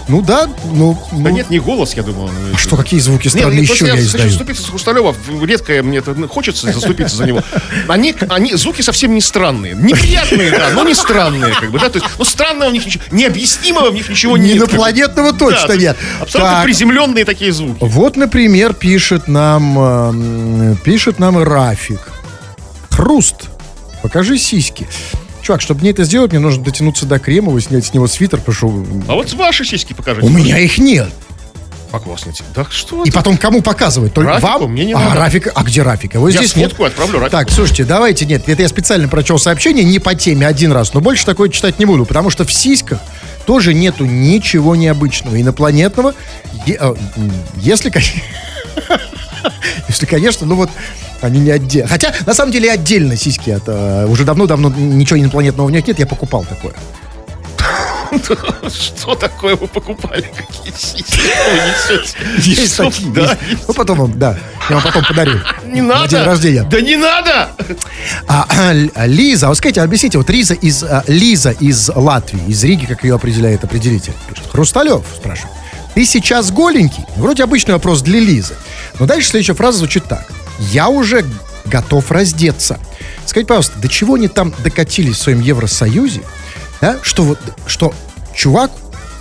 [0.09, 0.95] Ну да, ну...
[1.12, 2.29] Да ну, нет, не голос, я думал.
[2.53, 4.31] а что, какие звуки Нет, странные просто еще я хочу издаю?
[4.31, 5.15] заступиться за Хрусталева.
[5.43, 7.43] Редко мне это ну, хочется заступиться за него.
[7.87, 9.75] Они, они, звуки совсем не странные.
[9.75, 11.88] Неприятные, да, но не странные, как бы, да.
[11.88, 14.57] То есть, ну, странного в них ничего, необъяснимого в них ничего нет.
[14.57, 15.97] Инопланетного точно нет.
[16.21, 16.65] Абсолютно Так.
[16.65, 17.79] приземленные такие звуки.
[17.81, 22.01] Вот, например, пишет нам, эм, пишет нам Рафик.
[22.91, 23.52] Хруст.
[24.03, 24.87] Покажи сиськи.
[25.43, 28.55] Чувак, чтобы мне это сделать, мне нужно дотянуться до Кремова, снять с него свитер, потому
[28.55, 30.27] что А вот ваши сиськи покажите.
[30.27, 31.09] у меня их нет.
[31.91, 32.43] Как вас найти?
[32.55, 33.19] Да что И это?
[33.19, 34.15] потом кому показывать?
[34.15, 34.47] Только Рафику?
[34.61, 34.73] вам?
[34.73, 35.21] Мне не а, надо.
[35.21, 36.15] Рафик, а где Рафик?
[36.15, 36.73] Его Я здесь нет.
[36.81, 37.31] отправлю Рафику.
[37.31, 41.01] Так, слушайте, давайте, нет, это я специально прочел сообщение, не по теме один раз, но
[41.01, 43.01] больше такое читать не буду, потому что в сиськах
[43.45, 46.15] тоже нету ничего необычного, инопланетного,
[46.67, 46.95] э,
[47.57, 48.21] если, конечно,
[49.88, 50.70] если, конечно, ну вот
[51.20, 51.88] они не отдельно.
[51.88, 55.98] Хотя, на самом деле, отдельно сиськи от, э, уже давно-давно ничего инопланетного в них нет,
[55.98, 56.74] я покупал такое.
[58.68, 60.22] Что такое вы покупали?
[60.37, 61.20] Какие сиськи?
[62.38, 63.38] Есть такие, Да.
[63.66, 65.40] Ну, потом вам, да, я вам потом подарю.
[65.66, 66.09] Не На надо.
[66.09, 66.62] день рождения.
[66.64, 67.48] Да не надо.
[68.28, 72.87] А, а, а, Лиза, вот скажите, объясните, вот Лиза из, Лиза из Латвии, из Риги,
[72.87, 74.12] как ее определяет определитель.
[74.50, 75.62] Хрусталев, спрашивает.
[75.94, 77.05] Ты сейчас голенький?
[77.16, 78.55] Вроде обычный вопрос для Лизы.
[78.98, 80.26] Но дальше следующая фраза звучит так.
[80.59, 81.24] Я уже
[81.66, 82.78] готов раздеться.
[83.26, 86.22] Скажите, пожалуйста, до чего они там докатились в своем Евросоюзе,
[86.81, 87.94] да, что вот, что
[88.35, 88.70] чувак,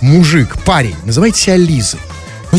[0.00, 2.00] мужик, парень, называет себя Лизой.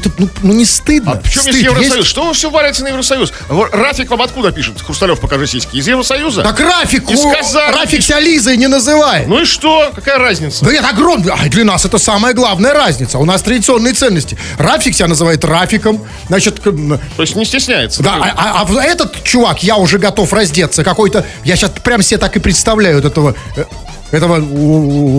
[0.05, 1.13] Это, ну, ну, не стыдно.
[1.13, 1.95] А почему Стыд есть Евросоюз?
[1.95, 2.07] есть?
[2.09, 3.31] Что вы все валяете на Евросоюз?
[3.71, 4.81] Рафик вам откуда пишет?
[4.81, 5.77] Хрусталев, покажи сиськи.
[5.77, 6.43] Из Евросоюза?
[6.43, 7.73] Так Рафик, Из Казани.
[7.73, 9.27] Рафик себя Лизой не называет.
[9.27, 9.91] Ну и что?
[9.95, 10.65] Какая разница?
[10.65, 11.31] Да нет, огромный.
[11.31, 13.17] А для нас это самая главная разница.
[13.19, 14.37] У нас традиционные ценности.
[14.57, 16.03] Рафик себя называет Рафиком.
[16.27, 18.03] Значит, То есть не стесняется.
[18.03, 22.17] да, а, а- а этот чувак, я уже готов раздеться, какой-то, я сейчас прям себе
[22.17, 23.63] так и представляю вот этого, э,
[24.11, 24.35] этого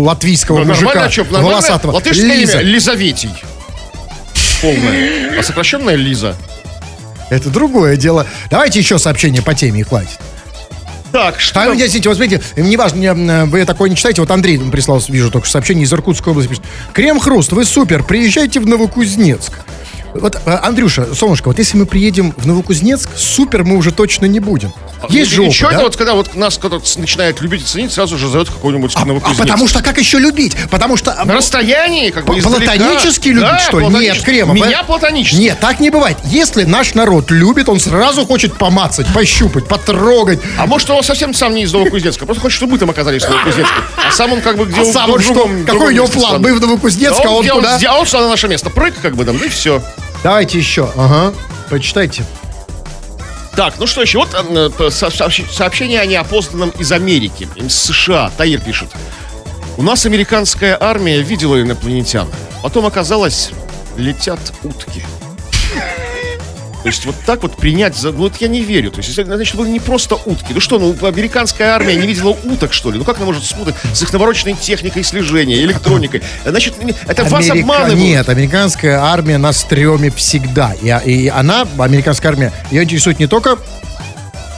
[0.05, 1.25] латвийского Ну, мужика, Нормально, что?
[1.25, 1.49] Нормально?
[1.51, 1.93] волосатого.
[1.93, 2.61] Латышское Лиза.
[2.61, 3.31] имя Лизаветий.
[4.65, 5.39] Полное.
[5.39, 6.35] А сокращенная Лиза.
[7.29, 8.27] Это другое дело.
[8.51, 10.19] Давайте еще сообщение по теме и хватит.
[11.13, 11.77] Так, что А, там?
[11.77, 15.31] я, извините, вот смотрите, неважно, не, м, вы такое не читаете, вот Андрей прислал, вижу
[15.31, 19.53] только сообщение из Иркутской области, пишет, Крем-хруст, вы супер, приезжайте в Новокузнецк.
[20.15, 24.39] Вот, э, Андрюша, солнышко, вот если мы приедем в Новокузнецк, супер мы уже точно не
[24.39, 24.73] будем.
[25.09, 25.81] Есть же опыт, да?
[25.81, 29.43] вот когда вот нас кто-то начинает любить и ценить, сразу же зовет какой-нибудь А, Новокузнецк.
[29.43, 30.57] потому что как еще любить?
[30.71, 31.13] Потому что...
[31.13, 32.37] а, На расстоянии, как бы.
[32.37, 33.89] Платонически любит, Да, что ли?
[33.89, 34.23] Нет.
[34.23, 34.55] Кремов.
[34.55, 34.87] Меня э?
[34.87, 35.41] платонически.
[35.41, 36.17] Нет, так не бывает.
[36.25, 40.41] Если наш народ любит, он сразу хочет помацать, пощупать, потрогать.
[40.59, 43.31] А может, он совсем сам не из Новокузнецка, просто хочет, чтобы мы там оказались в
[43.31, 43.75] Новокузнецке.
[44.09, 45.51] А сам он как бы где А сам он что?
[45.67, 46.41] Какой у него план?
[46.41, 47.79] Мы в Новокузнецк, а он куда?
[47.87, 49.83] А он сюда на наше место прыг, как бы там, да и все.
[50.25, 50.91] Давайте еще.
[50.97, 51.33] Ага.
[51.69, 52.25] Прочитайте.
[53.55, 54.19] Так, ну что еще?
[54.19, 58.33] Вот э, сообщ- сообщение о неопознанном из Америки, из США.
[58.37, 58.89] Таир пишет.
[59.77, 62.27] У нас американская армия видела инопланетян.
[62.63, 63.51] Потом оказалось,
[63.97, 65.05] летят утки.
[66.85, 68.13] То есть вот так вот принять, за...
[68.13, 68.91] ну, вот я не верю.
[68.91, 70.53] То есть, значит, были не просто утки.
[70.53, 72.99] Ну что, ну, американская армия не видела уток, что ли?
[72.99, 76.23] Ну как она может спутать с их навороченной техникой слежения, электроникой?
[76.45, 76.75] Значит,
[77.07, 77.99] это вас Америка- обманывают.
[77.99, 80.75] Нет, американская армия на стреме всегда.
[80.75, 83.59] И, и она, американская армия, ее интересует не только а,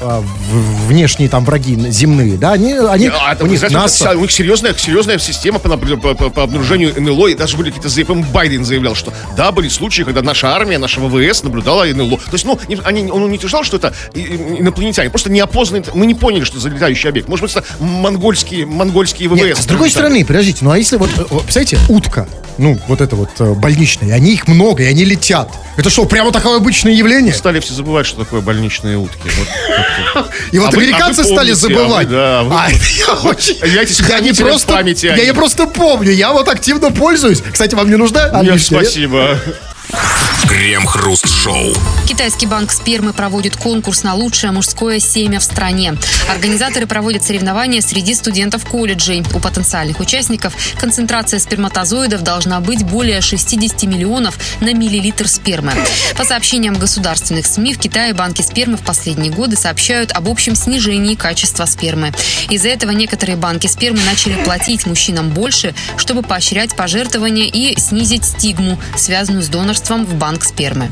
[0.01, 4.13] внешние там враги земные, да, они, они А, у них НАСА.
[4.17, 7.29] у них серьезная, серьезная система по, по, по- по обнаружению НЛО.
[7.29, 8.27] И даже были какие-то заявления.
[8.33, 12.19] Байден заявлял, что да, были случаи, когда наша армия, наша ВВС наблюдала НЛО.
[12.19, 15.11] То есть, ну, они, он не утверждал, что это инопланетяне.
[15.11, 15.85] Просто неопознанные.
[15.95, 17.29] Мы не поняли, что это залетающий объект.
[17.29, 19.43] Может быть, это монгольские, монгольские ВВС.
[19.43, 22.29] Нет, с другой стороны, подождите, ну а если вот, э, вот, представляете, утка,
[22.59, 25.51] ну, вот это вот э, больничная, они их много, и они летят.
[25.77, 27.35] Это что, прямо такое обычное явление?
[27.35, 29.19] Стали все забывать, что такое больничные утки.
[29.25, 29.49] Вот.
[30.53, 32.07] И вот А вы- американцы а стали помните, забывать.
[32.11, 33.57] а вы, да, вы- А, я очень-
[34.09, 34.75] я не просто,
[35.17, 35.35] я них.
[35.35, 37.43] просто помню, я вот активно пользуюсь.
[37.53, 38.29] Кстати, вам не нужна?
[38.43, 38.83] Нет, лишняя?
[38.83, 39.39] спасибо.
[40.49, 41.75] Крем-хруст-шоу.
[42.09, 45.95] Китайский банк спермы проводит конкурс на лучшее мужское семя в стране.
[46.29, 49.25] Организаторы проводят соревнования среди студентов колледжей.
[49.35, 55.73] У потенциальных участников концентрация сперматозоидов должна быть более 60 миллионов на миллилитр спермы.
[56.17, 61.15] По сообщениям государственных СМИ, в Китае банки спермы в последние годы сообщают об общем снижении
[61.15, 62.13] качества спермы.
[62.51, 68.81] Из-за этого некоторые банки спермы начали платить мужчинам больше, чтобы поощрять пожертвования и снизить стигму,
[68.97, 69.76] связанную с донорством
[70.07, 70.91] в банк спермы.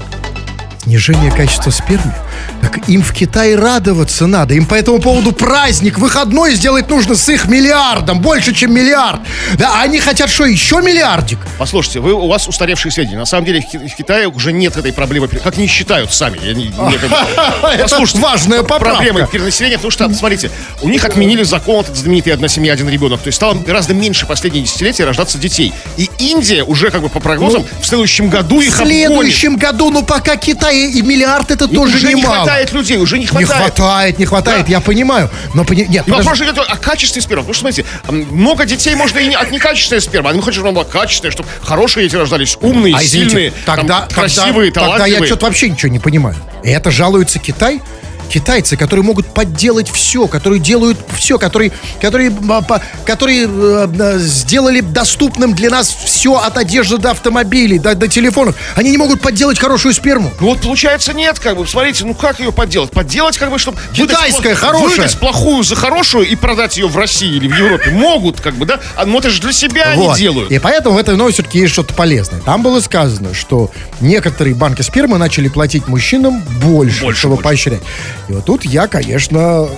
[0.85, 2.13] Снижение качества спермы?
[2.61, 4.53] Так им в Китае радоваться надо.
[4.53, 9.21] Им по этому поводу праздник, выходной сделать нужно с их миллиардом, больше, чем миллиард.
[9.55, 11.39] Да, а они хотят что, еще миллиардик?
[11.59, 13.17] Послушайте, вы, у вас устаревшие сведения.
[13.17, 16.39] На самом деле в Ки- в Китае уже нет этой проблемы, как не считают сами.
[16.45, 18.97] Я не- мне как Послушайте, важная поправка.
[18.97, 20.51] Проблемы перенаселения, потому что, смотрите,
[20.83, 23.21] у них отменили закон, этот знаменитый «одна семья, один ребенок».
[23.23, 25.73] То есть стало гораздо меньше последние десятилетия рождаться детей.
[25.97, 29.07] И Индия уже, как бы по прогнозам, в следующем году В их обгонит.
[29.07, 32.37] следующем году, ну пока Китай и миллиард это И тоже уже не немало.
[32.37, 33.75] хватает людей, уже не Не хватает.
[33.75, 34.73] хватает, не хватает, Да.
[34.73, 35.31] я понимаю.
[35.55, 36.29] Но пони- нет, И подожди.
[36.29, 37.43] вопрос идет о качестве спермы.
[37.43, 40.31] Потому что, смотрите, много детей можно и не, от некачественной спермы.
[40.31, 43.53] А мы хотим, чтобы она была качественная, чтобы хорошие дети рождались, умные, А извините, сильные,
[43.67, 45.21] там, тогда, красивые, тогда, тогда талантливые.
[45.21, 46.37] я что-то вообще ничего не понимаю.
[46.63, 47.81] И это жалуется Китай?
[48.35, 51.71] Китайцы, которые могут подделать все, которые делают все, которые,
[52.01, 57.95] которые, а, которые э, э, сделали доступным для нас все от одежды до автомобилей, до,
[57.95, 58.57] до телефонов.
[58.75, 60.33] Они не могут подделать хорошую сперму.
[60.41, 62.91] Ну вот получается нет, как бы, смотрите, ну как ее подделать?
[62.91, 63.79] Подделать, как бы, чтобы...
[63.93, 64.89] Китайская, хорошая.
[64.89, 67.91] Выдать плохую за хорошую и продать ее в России или в Европе.
[67.93, 68.81] Могут, как бы, да?
[68.97, 70.11] А, ну это же для себя Вот.
[70.11, 70.51] они делают.
[70.51, 72.41] И поэтому в этой новости все-таки есть что-то полезное.
[72.41, 73.71] Там было сказано, что
[74.01, 77.45] некоторые банки спермы начали платить мужчинам больше, Больше, чтобы больше.
[77.45, 77.83] поощрять.
[78.29, 79.69] И вот тут я, конечно,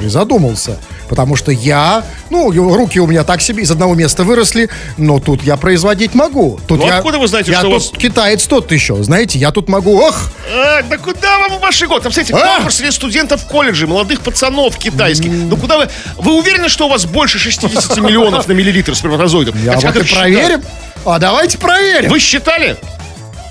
[0.00, 0.78] и задумался.
[1.08, 5.42] Потому что я, ну, руки у меня так себе из одного места выросли, но тут
[5.42, 6.58] я производить могу.
[6.66, 9.50] Тут Ну, я, откуда вы знаете, я что тут вас- китаец тот еще, знаете, я
[9.50, 12.04] тут могу, ох, А, да куда вам ваши годы?
[12.04, 12.54] Там, кстати, А?
[12.56, 15.30] конкурс среди студентов колледжей, молодых пацанов китайских.
[15.30, 15.88] Ну куда вы...
[16.16, 19.54] Вы уверены, что у вас больше 60 миллионов на миллилитр сперматозоидов?
[19.56, 20.62] я вот и проверим.
[21.04, 22.08] А давайте проверим.
[22.08, 22.78] Вы считали?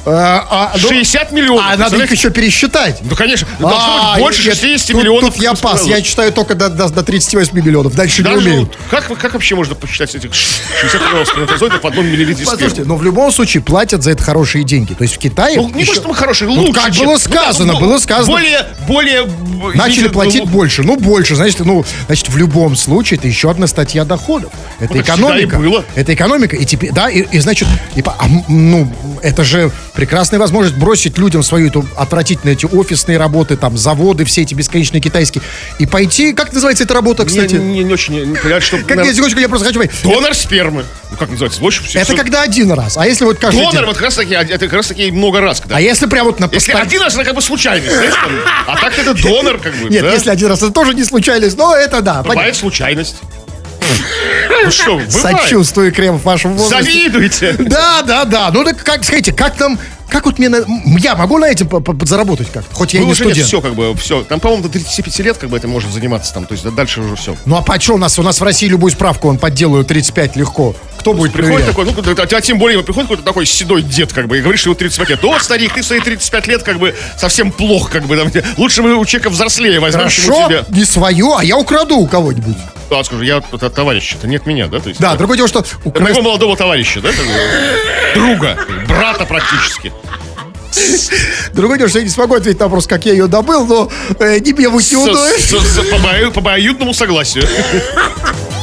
[0.05, 1.63] А, а, ну, 60 миллионов.
[1.67, 2.99] а надо их еще пересчитать.
[3.03, 3.47] Ну, конечно.
[3.59, 5.33] Ну, Должно быть больше нет, 60 тут- миллионов.
[5.33, 8.69] Тут я пас, я читаю только до, до, до 38 миллионов, дальше не умею.
[8.89, 12.89] как, как вообще можно посчитать этих 60 миллионов сперматозоидов в одном миллилитре Послушайте, спермы?
[12.89, 14.93] но в любом случае платят за это хорошие деньги.
[14.93, 16.73] То есть в Китае Ну, не что мы хорошие, Ну, лучше.
[16.81, 18.27] как было Ну, сказано, ну, было сказано.
[18.27, 19.25] Более, более...
[19.25, 20.81] б- начали платить ну, больше.
[20.83, 24.51] Ну, больше, значит, ну, значит, в любом случае это еще одна статья доходов.
[24.79, 25.57] Это Ну, экономика.
[25.57, 25.85] было.
[25.95, 26.55] Это экономика.
[26.55, 27.67] И теперь, да, и, значит,
[28.05, 33.77] а, ну, это же прекрасная возможность бросить людям свою эту отвратительные эти офисные работы, там,
[33.77, 35.43] заводы, все эти бесконечные китайские,
[35.79, 37.55] и пойти, как называется эта работа, кстати?
[37.55, 38.77] Не, не, не очень понятно, что...
[38.77, 39.95] Как я секундочку, я просто хочу понять.
[40.03, 40.85] Донор спермы.
[41.09, 41.61] Ну, как называется?
[41.61, 42.97] В общем, все- Это когда один раз.
[42.97, 45.59] А если вот каждый Донор, вот как раз таки, это как раз таки много раз.
[45.59, 45.77] Когда...
[45.77, 48.31] А если прям вот на Если один раз, это как бы случайность, там.
[48.67, 51.75] А так это донор, как бы, Нет, если один раз, это тоже не случайность, но
[51.75, 52.23] это да.
[52.23, 53.15] Бывает случайность.
[54.63, 55.11] Ну что, бывает.
[55.11, 56.83] Сочувствую, Кремов, вашему возрасту.
[56.85, 57.55] Завидуйте.
[57.57, 58.51] Да, да, да.
[58.51, 59.79] Ну так как, скажите, как нам,
[60.11, 60.65] как вот мне, на-
[60.99, 62.63] я могу на этим по- по- подзаработать как?
[62.73, 63.47] Хоть я и Ну, не уже нет, студент.
[63.47, 64.23] все, как бы, все.
[64.23, 66.45] Там, по-моему, до 35 лет, как бы, это можно заниматься там.
[66.45, 67.35] То есть, да, дальше уже все.
[67.45, 68.19] Ну а по чё у нас?
[68.19, 70.75] У нас в России любую справку он подделают 35 легко.
[70.99, 71.95] Кто будет Приходит проверять?
[71.95, 74.69] такой, ну, а, тем более, приходит какой-то такой седой дед, как бы, и говорит, что
[74.69, 75.19] ему 35 лет.
[75.23, 78.83] Да, старик, ты в свои 35 лет, как бы, совсем плохо, как бы, там, лучше
[78.83, 80.65] мы у человека взрослее возьмем, Хорошо, тебя.
[80.69, 82.55] не свое, а я украду у кого-нибудь.
[82.89, 84.79] Да, скажу, я это товарищ, это нет меня, да?
[84.79, 86.01] То есть, Да, это- другое дело, что украсть...
[86.13, 87.09] моего молодого товарища, да?
[88.13, 88.57] Друга,
[88.87, 89.91] брата практически.
[91.53, 94.39] Другое дело, что я не смогу ответить на вопрос, как я ее добыл, но э,
[94.39, 94.53] не
[95.39, 97.47] с- с- по мою- По обоюдному согласию.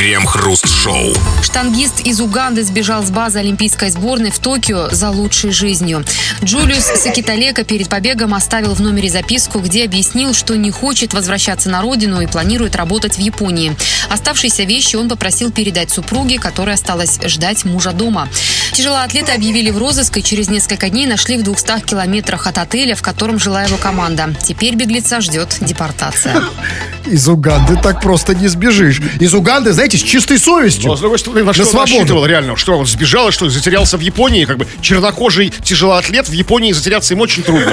[0.00, 1.12] Крем-хруст-шоу.
[1.42, 6.06] Штангист из Уганды сбежал с базы Олимпийской сборной в Токио за лучшей жизнью.
[6.42, 11.82] Джулиус Сакиталека перед побегом оставил в номере записку, где объяснил, что не хочет возвращаться на
[11.82, 13.76] родину и планирует работать в Японии.
[14.08, 18.26] Оставшиеся вещи он попросил передать супруге, которая осталась ждать мужа дома.
[18.72, 23.02] Тяжелоатлета объявили в розыск и через несколько дней нашли в 200 километрах от отеля, в
[23.02, 24.34] котором жила его команда.
[24.42, 26.42] Теперь беглеца ждет депортация.
[27.06, 29.00] Из Уганды так просто не сбежишь.
[29.18, 30.88] Из Уганды, знаете, с чистой совестью.
[30.88, 31.92] Но, с другой стороны, на что он свободу.
[31.92, 32.56] рассчитывал реально?
[32.56, 34.44] Что, он сбежал, и что, затерялся в Японии?
[34.44, 37.72] Как бы чернокожий тяжелоатлет в Японии затеряться им очень трудно.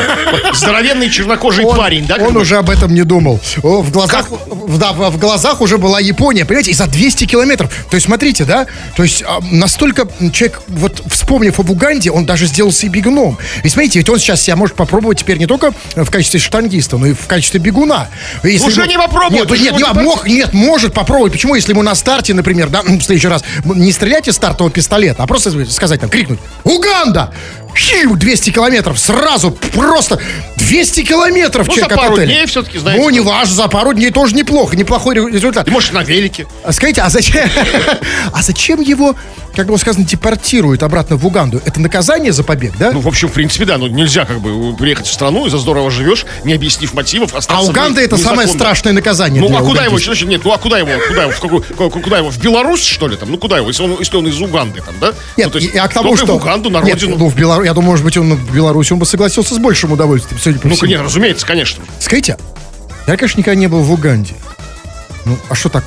[0.54, 2.16] Здоровенный чернокожий Он, парень, да?
[2.16, 2.42] он бы?
[2.42, 3.40] уже об этом не думал.
[3.58, 7.72] В глазах, в, да, в- глазах уже была Япония, понимаете, и за 200 километров.
[7.90, 12.46] То есть, смотрите, да, то есть а, настолько человек, вот вспомнив об Уганде, он даже
[12.48, 13.38] сделался и бегуном.
[13.64, 17.08] Ведь смотрите, ведь он сейчас себя может попробовать теперь не только в качестве штангиста, но
[17.08, 18.10] и в качестве бегуна.
[18.44, 21.34] Если Уже ему- не попробует, Нет, нет, не, мог, нет, может попробовать.
[21.34, 25.24] Почему, если ему на старте, например, да, в следующий раз, не стрелять из стартового пистолета,
[25.24, 27.34] а просто сказать там, крикнуть «Уганда!»
[27.76, 30.20] Хью, 200 километров, сразу, просто
[30.58, 32.28] 200 километров Ну, человек за от пару отеля.
[32.28, 35.66] дней всё-таки, знаете, Ну, не важно, за пару дней тоже неплохо, неплохой ре- результат.
[35.66, 36.48] Ты, может, на велике.
[36.64, 37.48] А Скажите, а зачем,
[38.34, 39.16] а зачем его,
[39.56, 41.62] как было сказано, депортируют обратно в Уганду?
[41.66, 42.92] Это наказание за побег, да?
[42.92, 43.78] Ну, в общем, в принципе, да.
[43.78, 47.38] Ну, нельзя как бы приехать в страну и за здорово живешь, не объяснив мотивов, а
[47.38, 49.98] остаться Уганда не- это самое страшное наказание Ну, а куда его?
[50.00, 50.90] Значит, нет, ну а куда его?
[51.08, 51.32] Куда его?
[51.32, 52.30] В какую, ку- куда его?
[52.32, 53.32] В Беларусь, что ли, там?
[53.32, 53.68] Ну, куда его?
[53.68, 55.08] Если он, если он из Уганды, там, да?
[55.38, 56.26] Нет, ну, то есть, и- а к тому, что...
[56.34, 57.16] в Уганду, на Нет, родину.
[57.18, 59.92] ну, в Беларусь, я думаю, может быть, он в Беларуси он бы согласился с большим
[59.92, 60.90] удовольствием, судя по Ну, всему.
[60.90, 61.84] нет, разумеется, конечно.
[62.00, 62.38] Скажите,
[63.08, 64.34] я, конечно, никогда не был в Уганде.
[65.26, 65.84] Ну, а что так?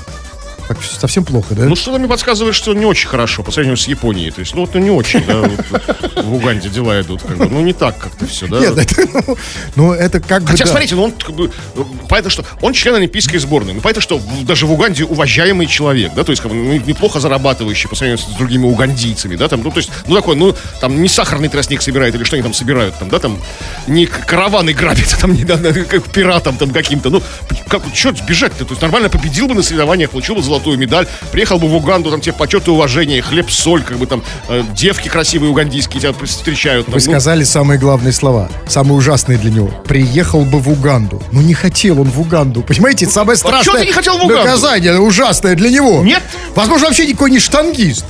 [0.70, 1.64] Так совсем плохо, да?
[1.64, 4.30] Ну, что-то мне подсказывает, что не очень хорошо по сравнению с Японией.
[4.30, 7.22] То есть, ну, вот ну, не очень, да, вот, в Уганде дела идут.
[7.22, 8.60] Как бы, ну, не так как-то все, да.
[8.60, 9.36] Нет, это, ну,
[9.74, 10.48] ну, это как бы...
[10.50, 10.70] Хотя, да.
[10.70, 13.74] смотрите, ну он как бы, ну, понятно, что он член Олимпийской сборной.
[13.74, 17.18] Ну, понятно, что даже в Уганде уважаемый человек, да, то есть как бы, ну, неплохо
[17.18, 21.02] зарабатывающий по сравнению с другими угандийцами, да, там, ну, то есть, ну, такой, ну, там,
[21.02, 23.40] не сахарный тростник собирает или что они там собирают, там, да, там,
[23.88, 27.20] не караваны грабят, там, не, да, как пиратам там каким-то, ну,
[27.66, 31.58] как, что сбежать-то, то есть нормально победил бы на соревнованиях, получил бы золотую медаль, приехал
[31.58, 35.08] бы в Уганду, там, тебе почет и уважение, хлеб, соль, как бы там, э, девки
[35.08, 36.86] красивые угандийские тебя встречают.
[36.86, 39.68] там, Вы ну, сказали самые главные слова, самые ужасные для него.
[39.86, 41.22] Приехал бы в Уганду.
[41.32, 42.62] Ну не хотел он в Уганду.
[42.62, 44.44] Понимаете, это самое чё страшное ты не хотел в Уганду?
[44.44, 46.02] наказание, ужасное для него.
[46.02, 46.22] Нет.
[46.54, 48.04] Возможно, вообще никакой не штангист.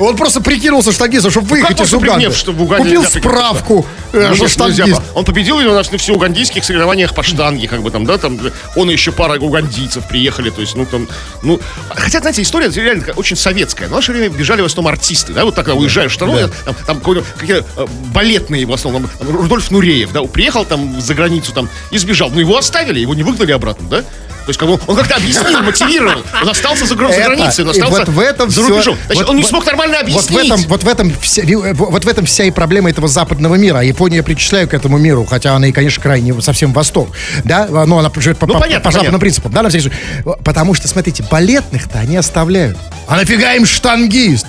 [0.00, 2.14] Он просто прикинулся штангистом, чтобы выехать как из Уганды.
[2.14, 5.00] прикинуть, что в Уганде Купил справку, э, Ну, что штангист.
[5.14, 8.38] Он победил нас на всех угандийских соревнованиях по штанге, как бы там, да, там
[8.76, 11.08] он и еще пара угандийцев приехали, то есть, ну там,
[11.42, 13.88] ну, хотя, знаете, история реально очень советская.
[13.88, 16.74] В наше время бежали в основном артисты, да, вот так, когда уезжаешь в страну, там,
[16.86, 21.68] там какие-то э, балетные в основном, там, Рудольф Нуреев, да, приехал там за границу там
[21.90, 24.04] и сбежал, но его оставили, его не выгнали обратно, да.
[24.44, 26.22] То есть, как бы, он как-то объяснил, мотивировал.
[26.42, 28.96] Он остался за, границей, он остался вот в этом за рубежом.
[29.06, 30.30] Значит, вот- он не смог нормально объяснить.
[30.30, 31.42] Вот в этом, вот в этом, вся,
[31.74, 33.78] вот в этом вся и проблема этого западного мира.
[33.78, 37.08] А Японию я причисляю к этому миру, хотя она и, конечно, крайне совсем восток.
[37.44, 39.18] Да, но она живет по, Ну, по- понятно, по западным понятно.
[39.18, 39.52] принципам.
[39.52, 39.98] Да, на всякий случай.
[40.44, 42.76] Потому что, смотрите, балетных-то они оставляют.
[43.06, 44.46] А нафига им штангист?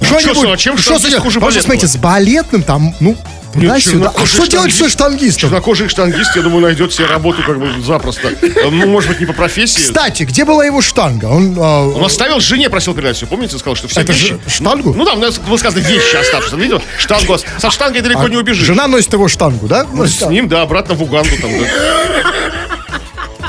[0.00, 3.16] Ну, чё с- а чем штангист хуже Потому что, смотрите, с балетным там, ну,
[3.52, 3.74] туда-сюда.
[3.74, 5.40] А чернокожий что делать со штангист- штангистом?
[5.50, 8.28] Чернокожий штангист, я думаю, найдет себе работу как бы запросто.
[8.28, 9.80] Э, Ну, может быть, не по профессии.
[9.80, 11.26] Кстати, где была его штанга?
[11.26, 13.26] Он, а, Он оставил жене, просил передать все.
[13.26, 14.38] Помните, сказал, что все Это вещи...
[14.48, 14.92] штангу?
[14.94, 16.56] Ну да, у нас было сказано вещи оставшиеся.
[16.56, 16.82] Видел?
[16.98, 17.36] Штангу.
[17.58, 18.66] Со штангой далеко а не убежишь.
[18.66, 19.86] Жена носит его штангу, да?
[19.92, 22.65] Ну, С ним, да, обратно в Уганду там, да.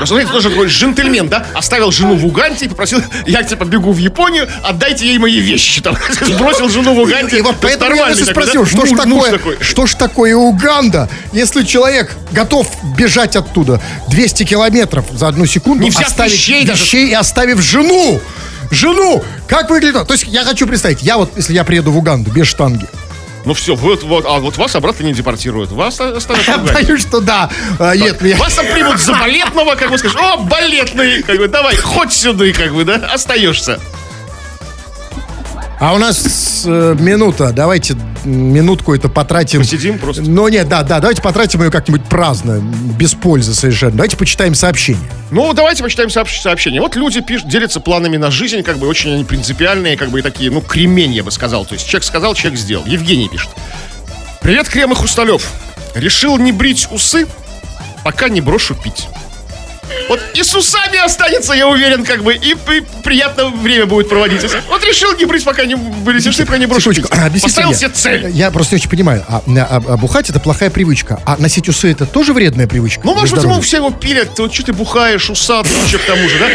[0.00, 1.46] Посмотрите, тоже такой джентльмен, да?
[1.54, 5.80] Оставил жену в Уганде и попросил, я типа бегу в Японию, отдайте ей мои вещи.
[5.80, 7.38] Там, сбросил жену в Уганде.
[7.38, 12.16] И вот поэтому я вас спросил, что ж такое, что ж такое Уганда, если человек
[12.32, 18.20] готов бежать оттуда 200 километров за одну секунду, Не оставив вещей вещей и оставив жену,
[18.70, 20.06] жену, как выглядит?
[20.06, 22.86] То есть я хочу представить, я вот, если я приеду в Уганду без штанги,
[23.48, 25.72] Ну все, вот, вот, а вот вас обратно не депортируют.
[25.72, 27.48] Вас оставят Я боюсь, что да.
[27.78, 28.36] А, Нет, меня...
[28.36, 32.44] Вас там примут за балетного, как бы скажешь, о, балетный, как бы, давай, хоть сюда,
[32.52, 33.80] как бы, да, остаешься.
[35.80, 37.52] А у нас э, минута.
[37.52, 39.60] Давайте минутку это потратим.
[39.60, 40.22] Посидим просто.
[40.22, 42.58] Ну нет, да, да, давайте потратим ее как-нибудь праздно,
[42.98, 43.92] без пользы совершенно.
[43.92, 45.08] Давайте почитаем сообщение.
[45.30, 46.80] Ну, давайте почитаем сообщ- сообщение.
[46.80, 50.22] Вот люди пишут, делятся планами на жизнь, как бы очень они принципиальные, как бы и
[50.22, 51.64] такие, ну, кремень, я бы сказал.
[51.64, 52.84] То есть человек сказал, человек сделал.
[52.84, 53.50] Евгений пишет.
[54.42, 55.48] Привет, Крем и Хрусталев.
[55.94, 57.28] Решил не брить усы,
[58.02, 59.06] пока не брошу пить.
[60.08, 64.42] Вот и с усами останется, я уверен, как бы, и, и приятно время будет проводить.
[64.68, 68.28] Вот решил не брить, пока не брить усы, пока не брошу а, Поставил себе цель.
[68.30, 69.24] Я просто не очень понимаю.
[69.28, 71.20] А, а- а бухать это плохая привычка.
[71.26, 73.02] А носить усы это тоже вредная привычка?
[73.04, 76.28] Ну, может быть, ему все его пилят, вот что ты бухаешь, усатый еще к тому
[76.28, 76.46] же, да?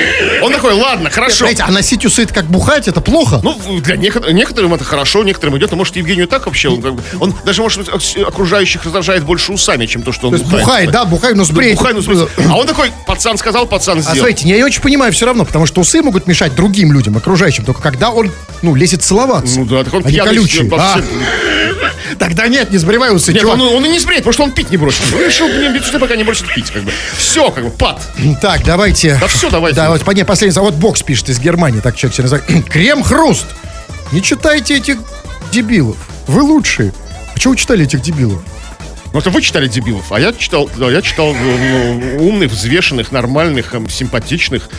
[0.46, 1.40] Он такой, ладно, хорошо.
[1.46, 3.40] Знаете, а носить усы это как бухать, это плохо?
[3.44, 5.72] Ну, для некотор- некоторым это хорошо, некоторым идет.
[5.72, 9.24] Но может Евгению так вообще, он, как бы- он даже может быть ок- окружающих раздражает
[9.24, 10.66] больше усами, чем то, что он То бухает.
[10.66, 11.74] бухай, да, бухай, но сбрей.
[11.74, 12.30] Бухай, ну, смотрите.
[12.50, 14.18] А он такой, пацан сказал, пацан А сделал.
[14.18, 17.66] смотрите, я не очень понимаю все равно, потому что усы могут мешать другим людям, окружающим,
[17.66, 18.32] только когда он,
[18.62, 19.60] ну, лезет целоваться.
[19.60, 20.40] Ну да, так он Они пьяный.
[20.40, 20.70] вообще.
[20.72, 21.02] А,
[22.18, 23.56] Тогда нет, не сбривай усы, Нет, чувак.
[23.60, 25.02] он, он и не сбреет, потому что он пить не бросит.
[25.14, 26.92] Решил не бить усы, пока не бросит пить, как бы.
[27.18, 28.02] Все, как бы, пад.
[28.42, 29.18] Так, давайте.
[29.20, 29.76] Да всё, давайте.
[29.76, 30.58] Да, вот не, последний.
[30.62, 32.46] Вот бокс пишет из Германии, так человек себя называет.
[32.70, 33.46] Крем-хруст.
[34.12, 34.98] Не читайте этих
[35.52, 35.98] дебилов.
[36.28, 36.94] Вы лучшие.
[37.36, 38.42] А что вы читали этих дебилов?
[39.14, 43.76] Ну, это вы читали дебилов, а я читал, да, я читал ну, умных, взвешенных, нормальных,
[43.76, 44.70] эм, симпатичных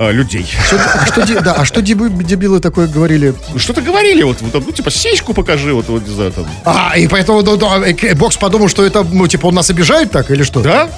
[0.00, 0.46] э, людей.
[0.66, 3.34] Что, а что, да, а что деби- дебилы такое говорили?
[3.52, 6.46] Ну, Что-то говорили, вот, вот, ну, типа, сиську покажи, вот, вот, знаю, там.
[6.64, 10.10] А, и поэтому ну, да, э, бокс подумал, что это, ну, типа, он нас обижает
[10.10, 10.60] так или что?
[10.60, 10.90] Да?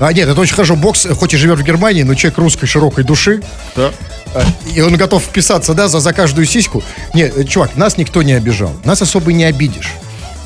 [0.00, 0.74] А, нет, это очень хорошо.
[0.74, 3.40] Бокс, э, хоть и живет в Германии, но человек русской широкой души.
[3.76, 3.92] Да.
[4.34, 4.42] А,
[4.74, 6.82] И он готов вписаться, да, за, за каждую сиську.
[7.14, 8.72] Нет, э, чувак, нас никто не обижал.
[8.84, 9.92] Нас особо не обидишь.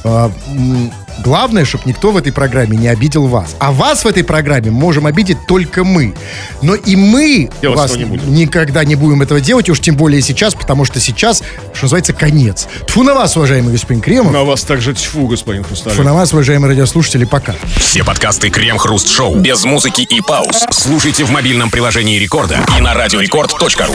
[0.09, 0.31] А,
[1.25, 3.57] главное, чтобы никто в этой программе не обидел вас.
[3.59, 6.15] А вас в этой программе можем обидеть только мы.
[6.63, 8.33] Но и мы Делать вас не будем.
[8.33, 11.43] никогда не будем этого делать, уж тем более сейчас, потому что сейчас,
[11.75, 12.69] что называется, конец.
[12.87, 14.33] Тфу на вас, уважаемый господин Кремов.
[14.33, 15.97] На вас также тьфу, господин Хрусталев.
[15.97, 17.55] Тфу на вас, уважаемые радиослушатели, пока.
[17.77, 22.95] Все подкасты Крем-Хруст Шоу без музыки и пауз слушайте в мобильном приложении Рекорда и на
[22.95, 23.95] радиорекорд.ру.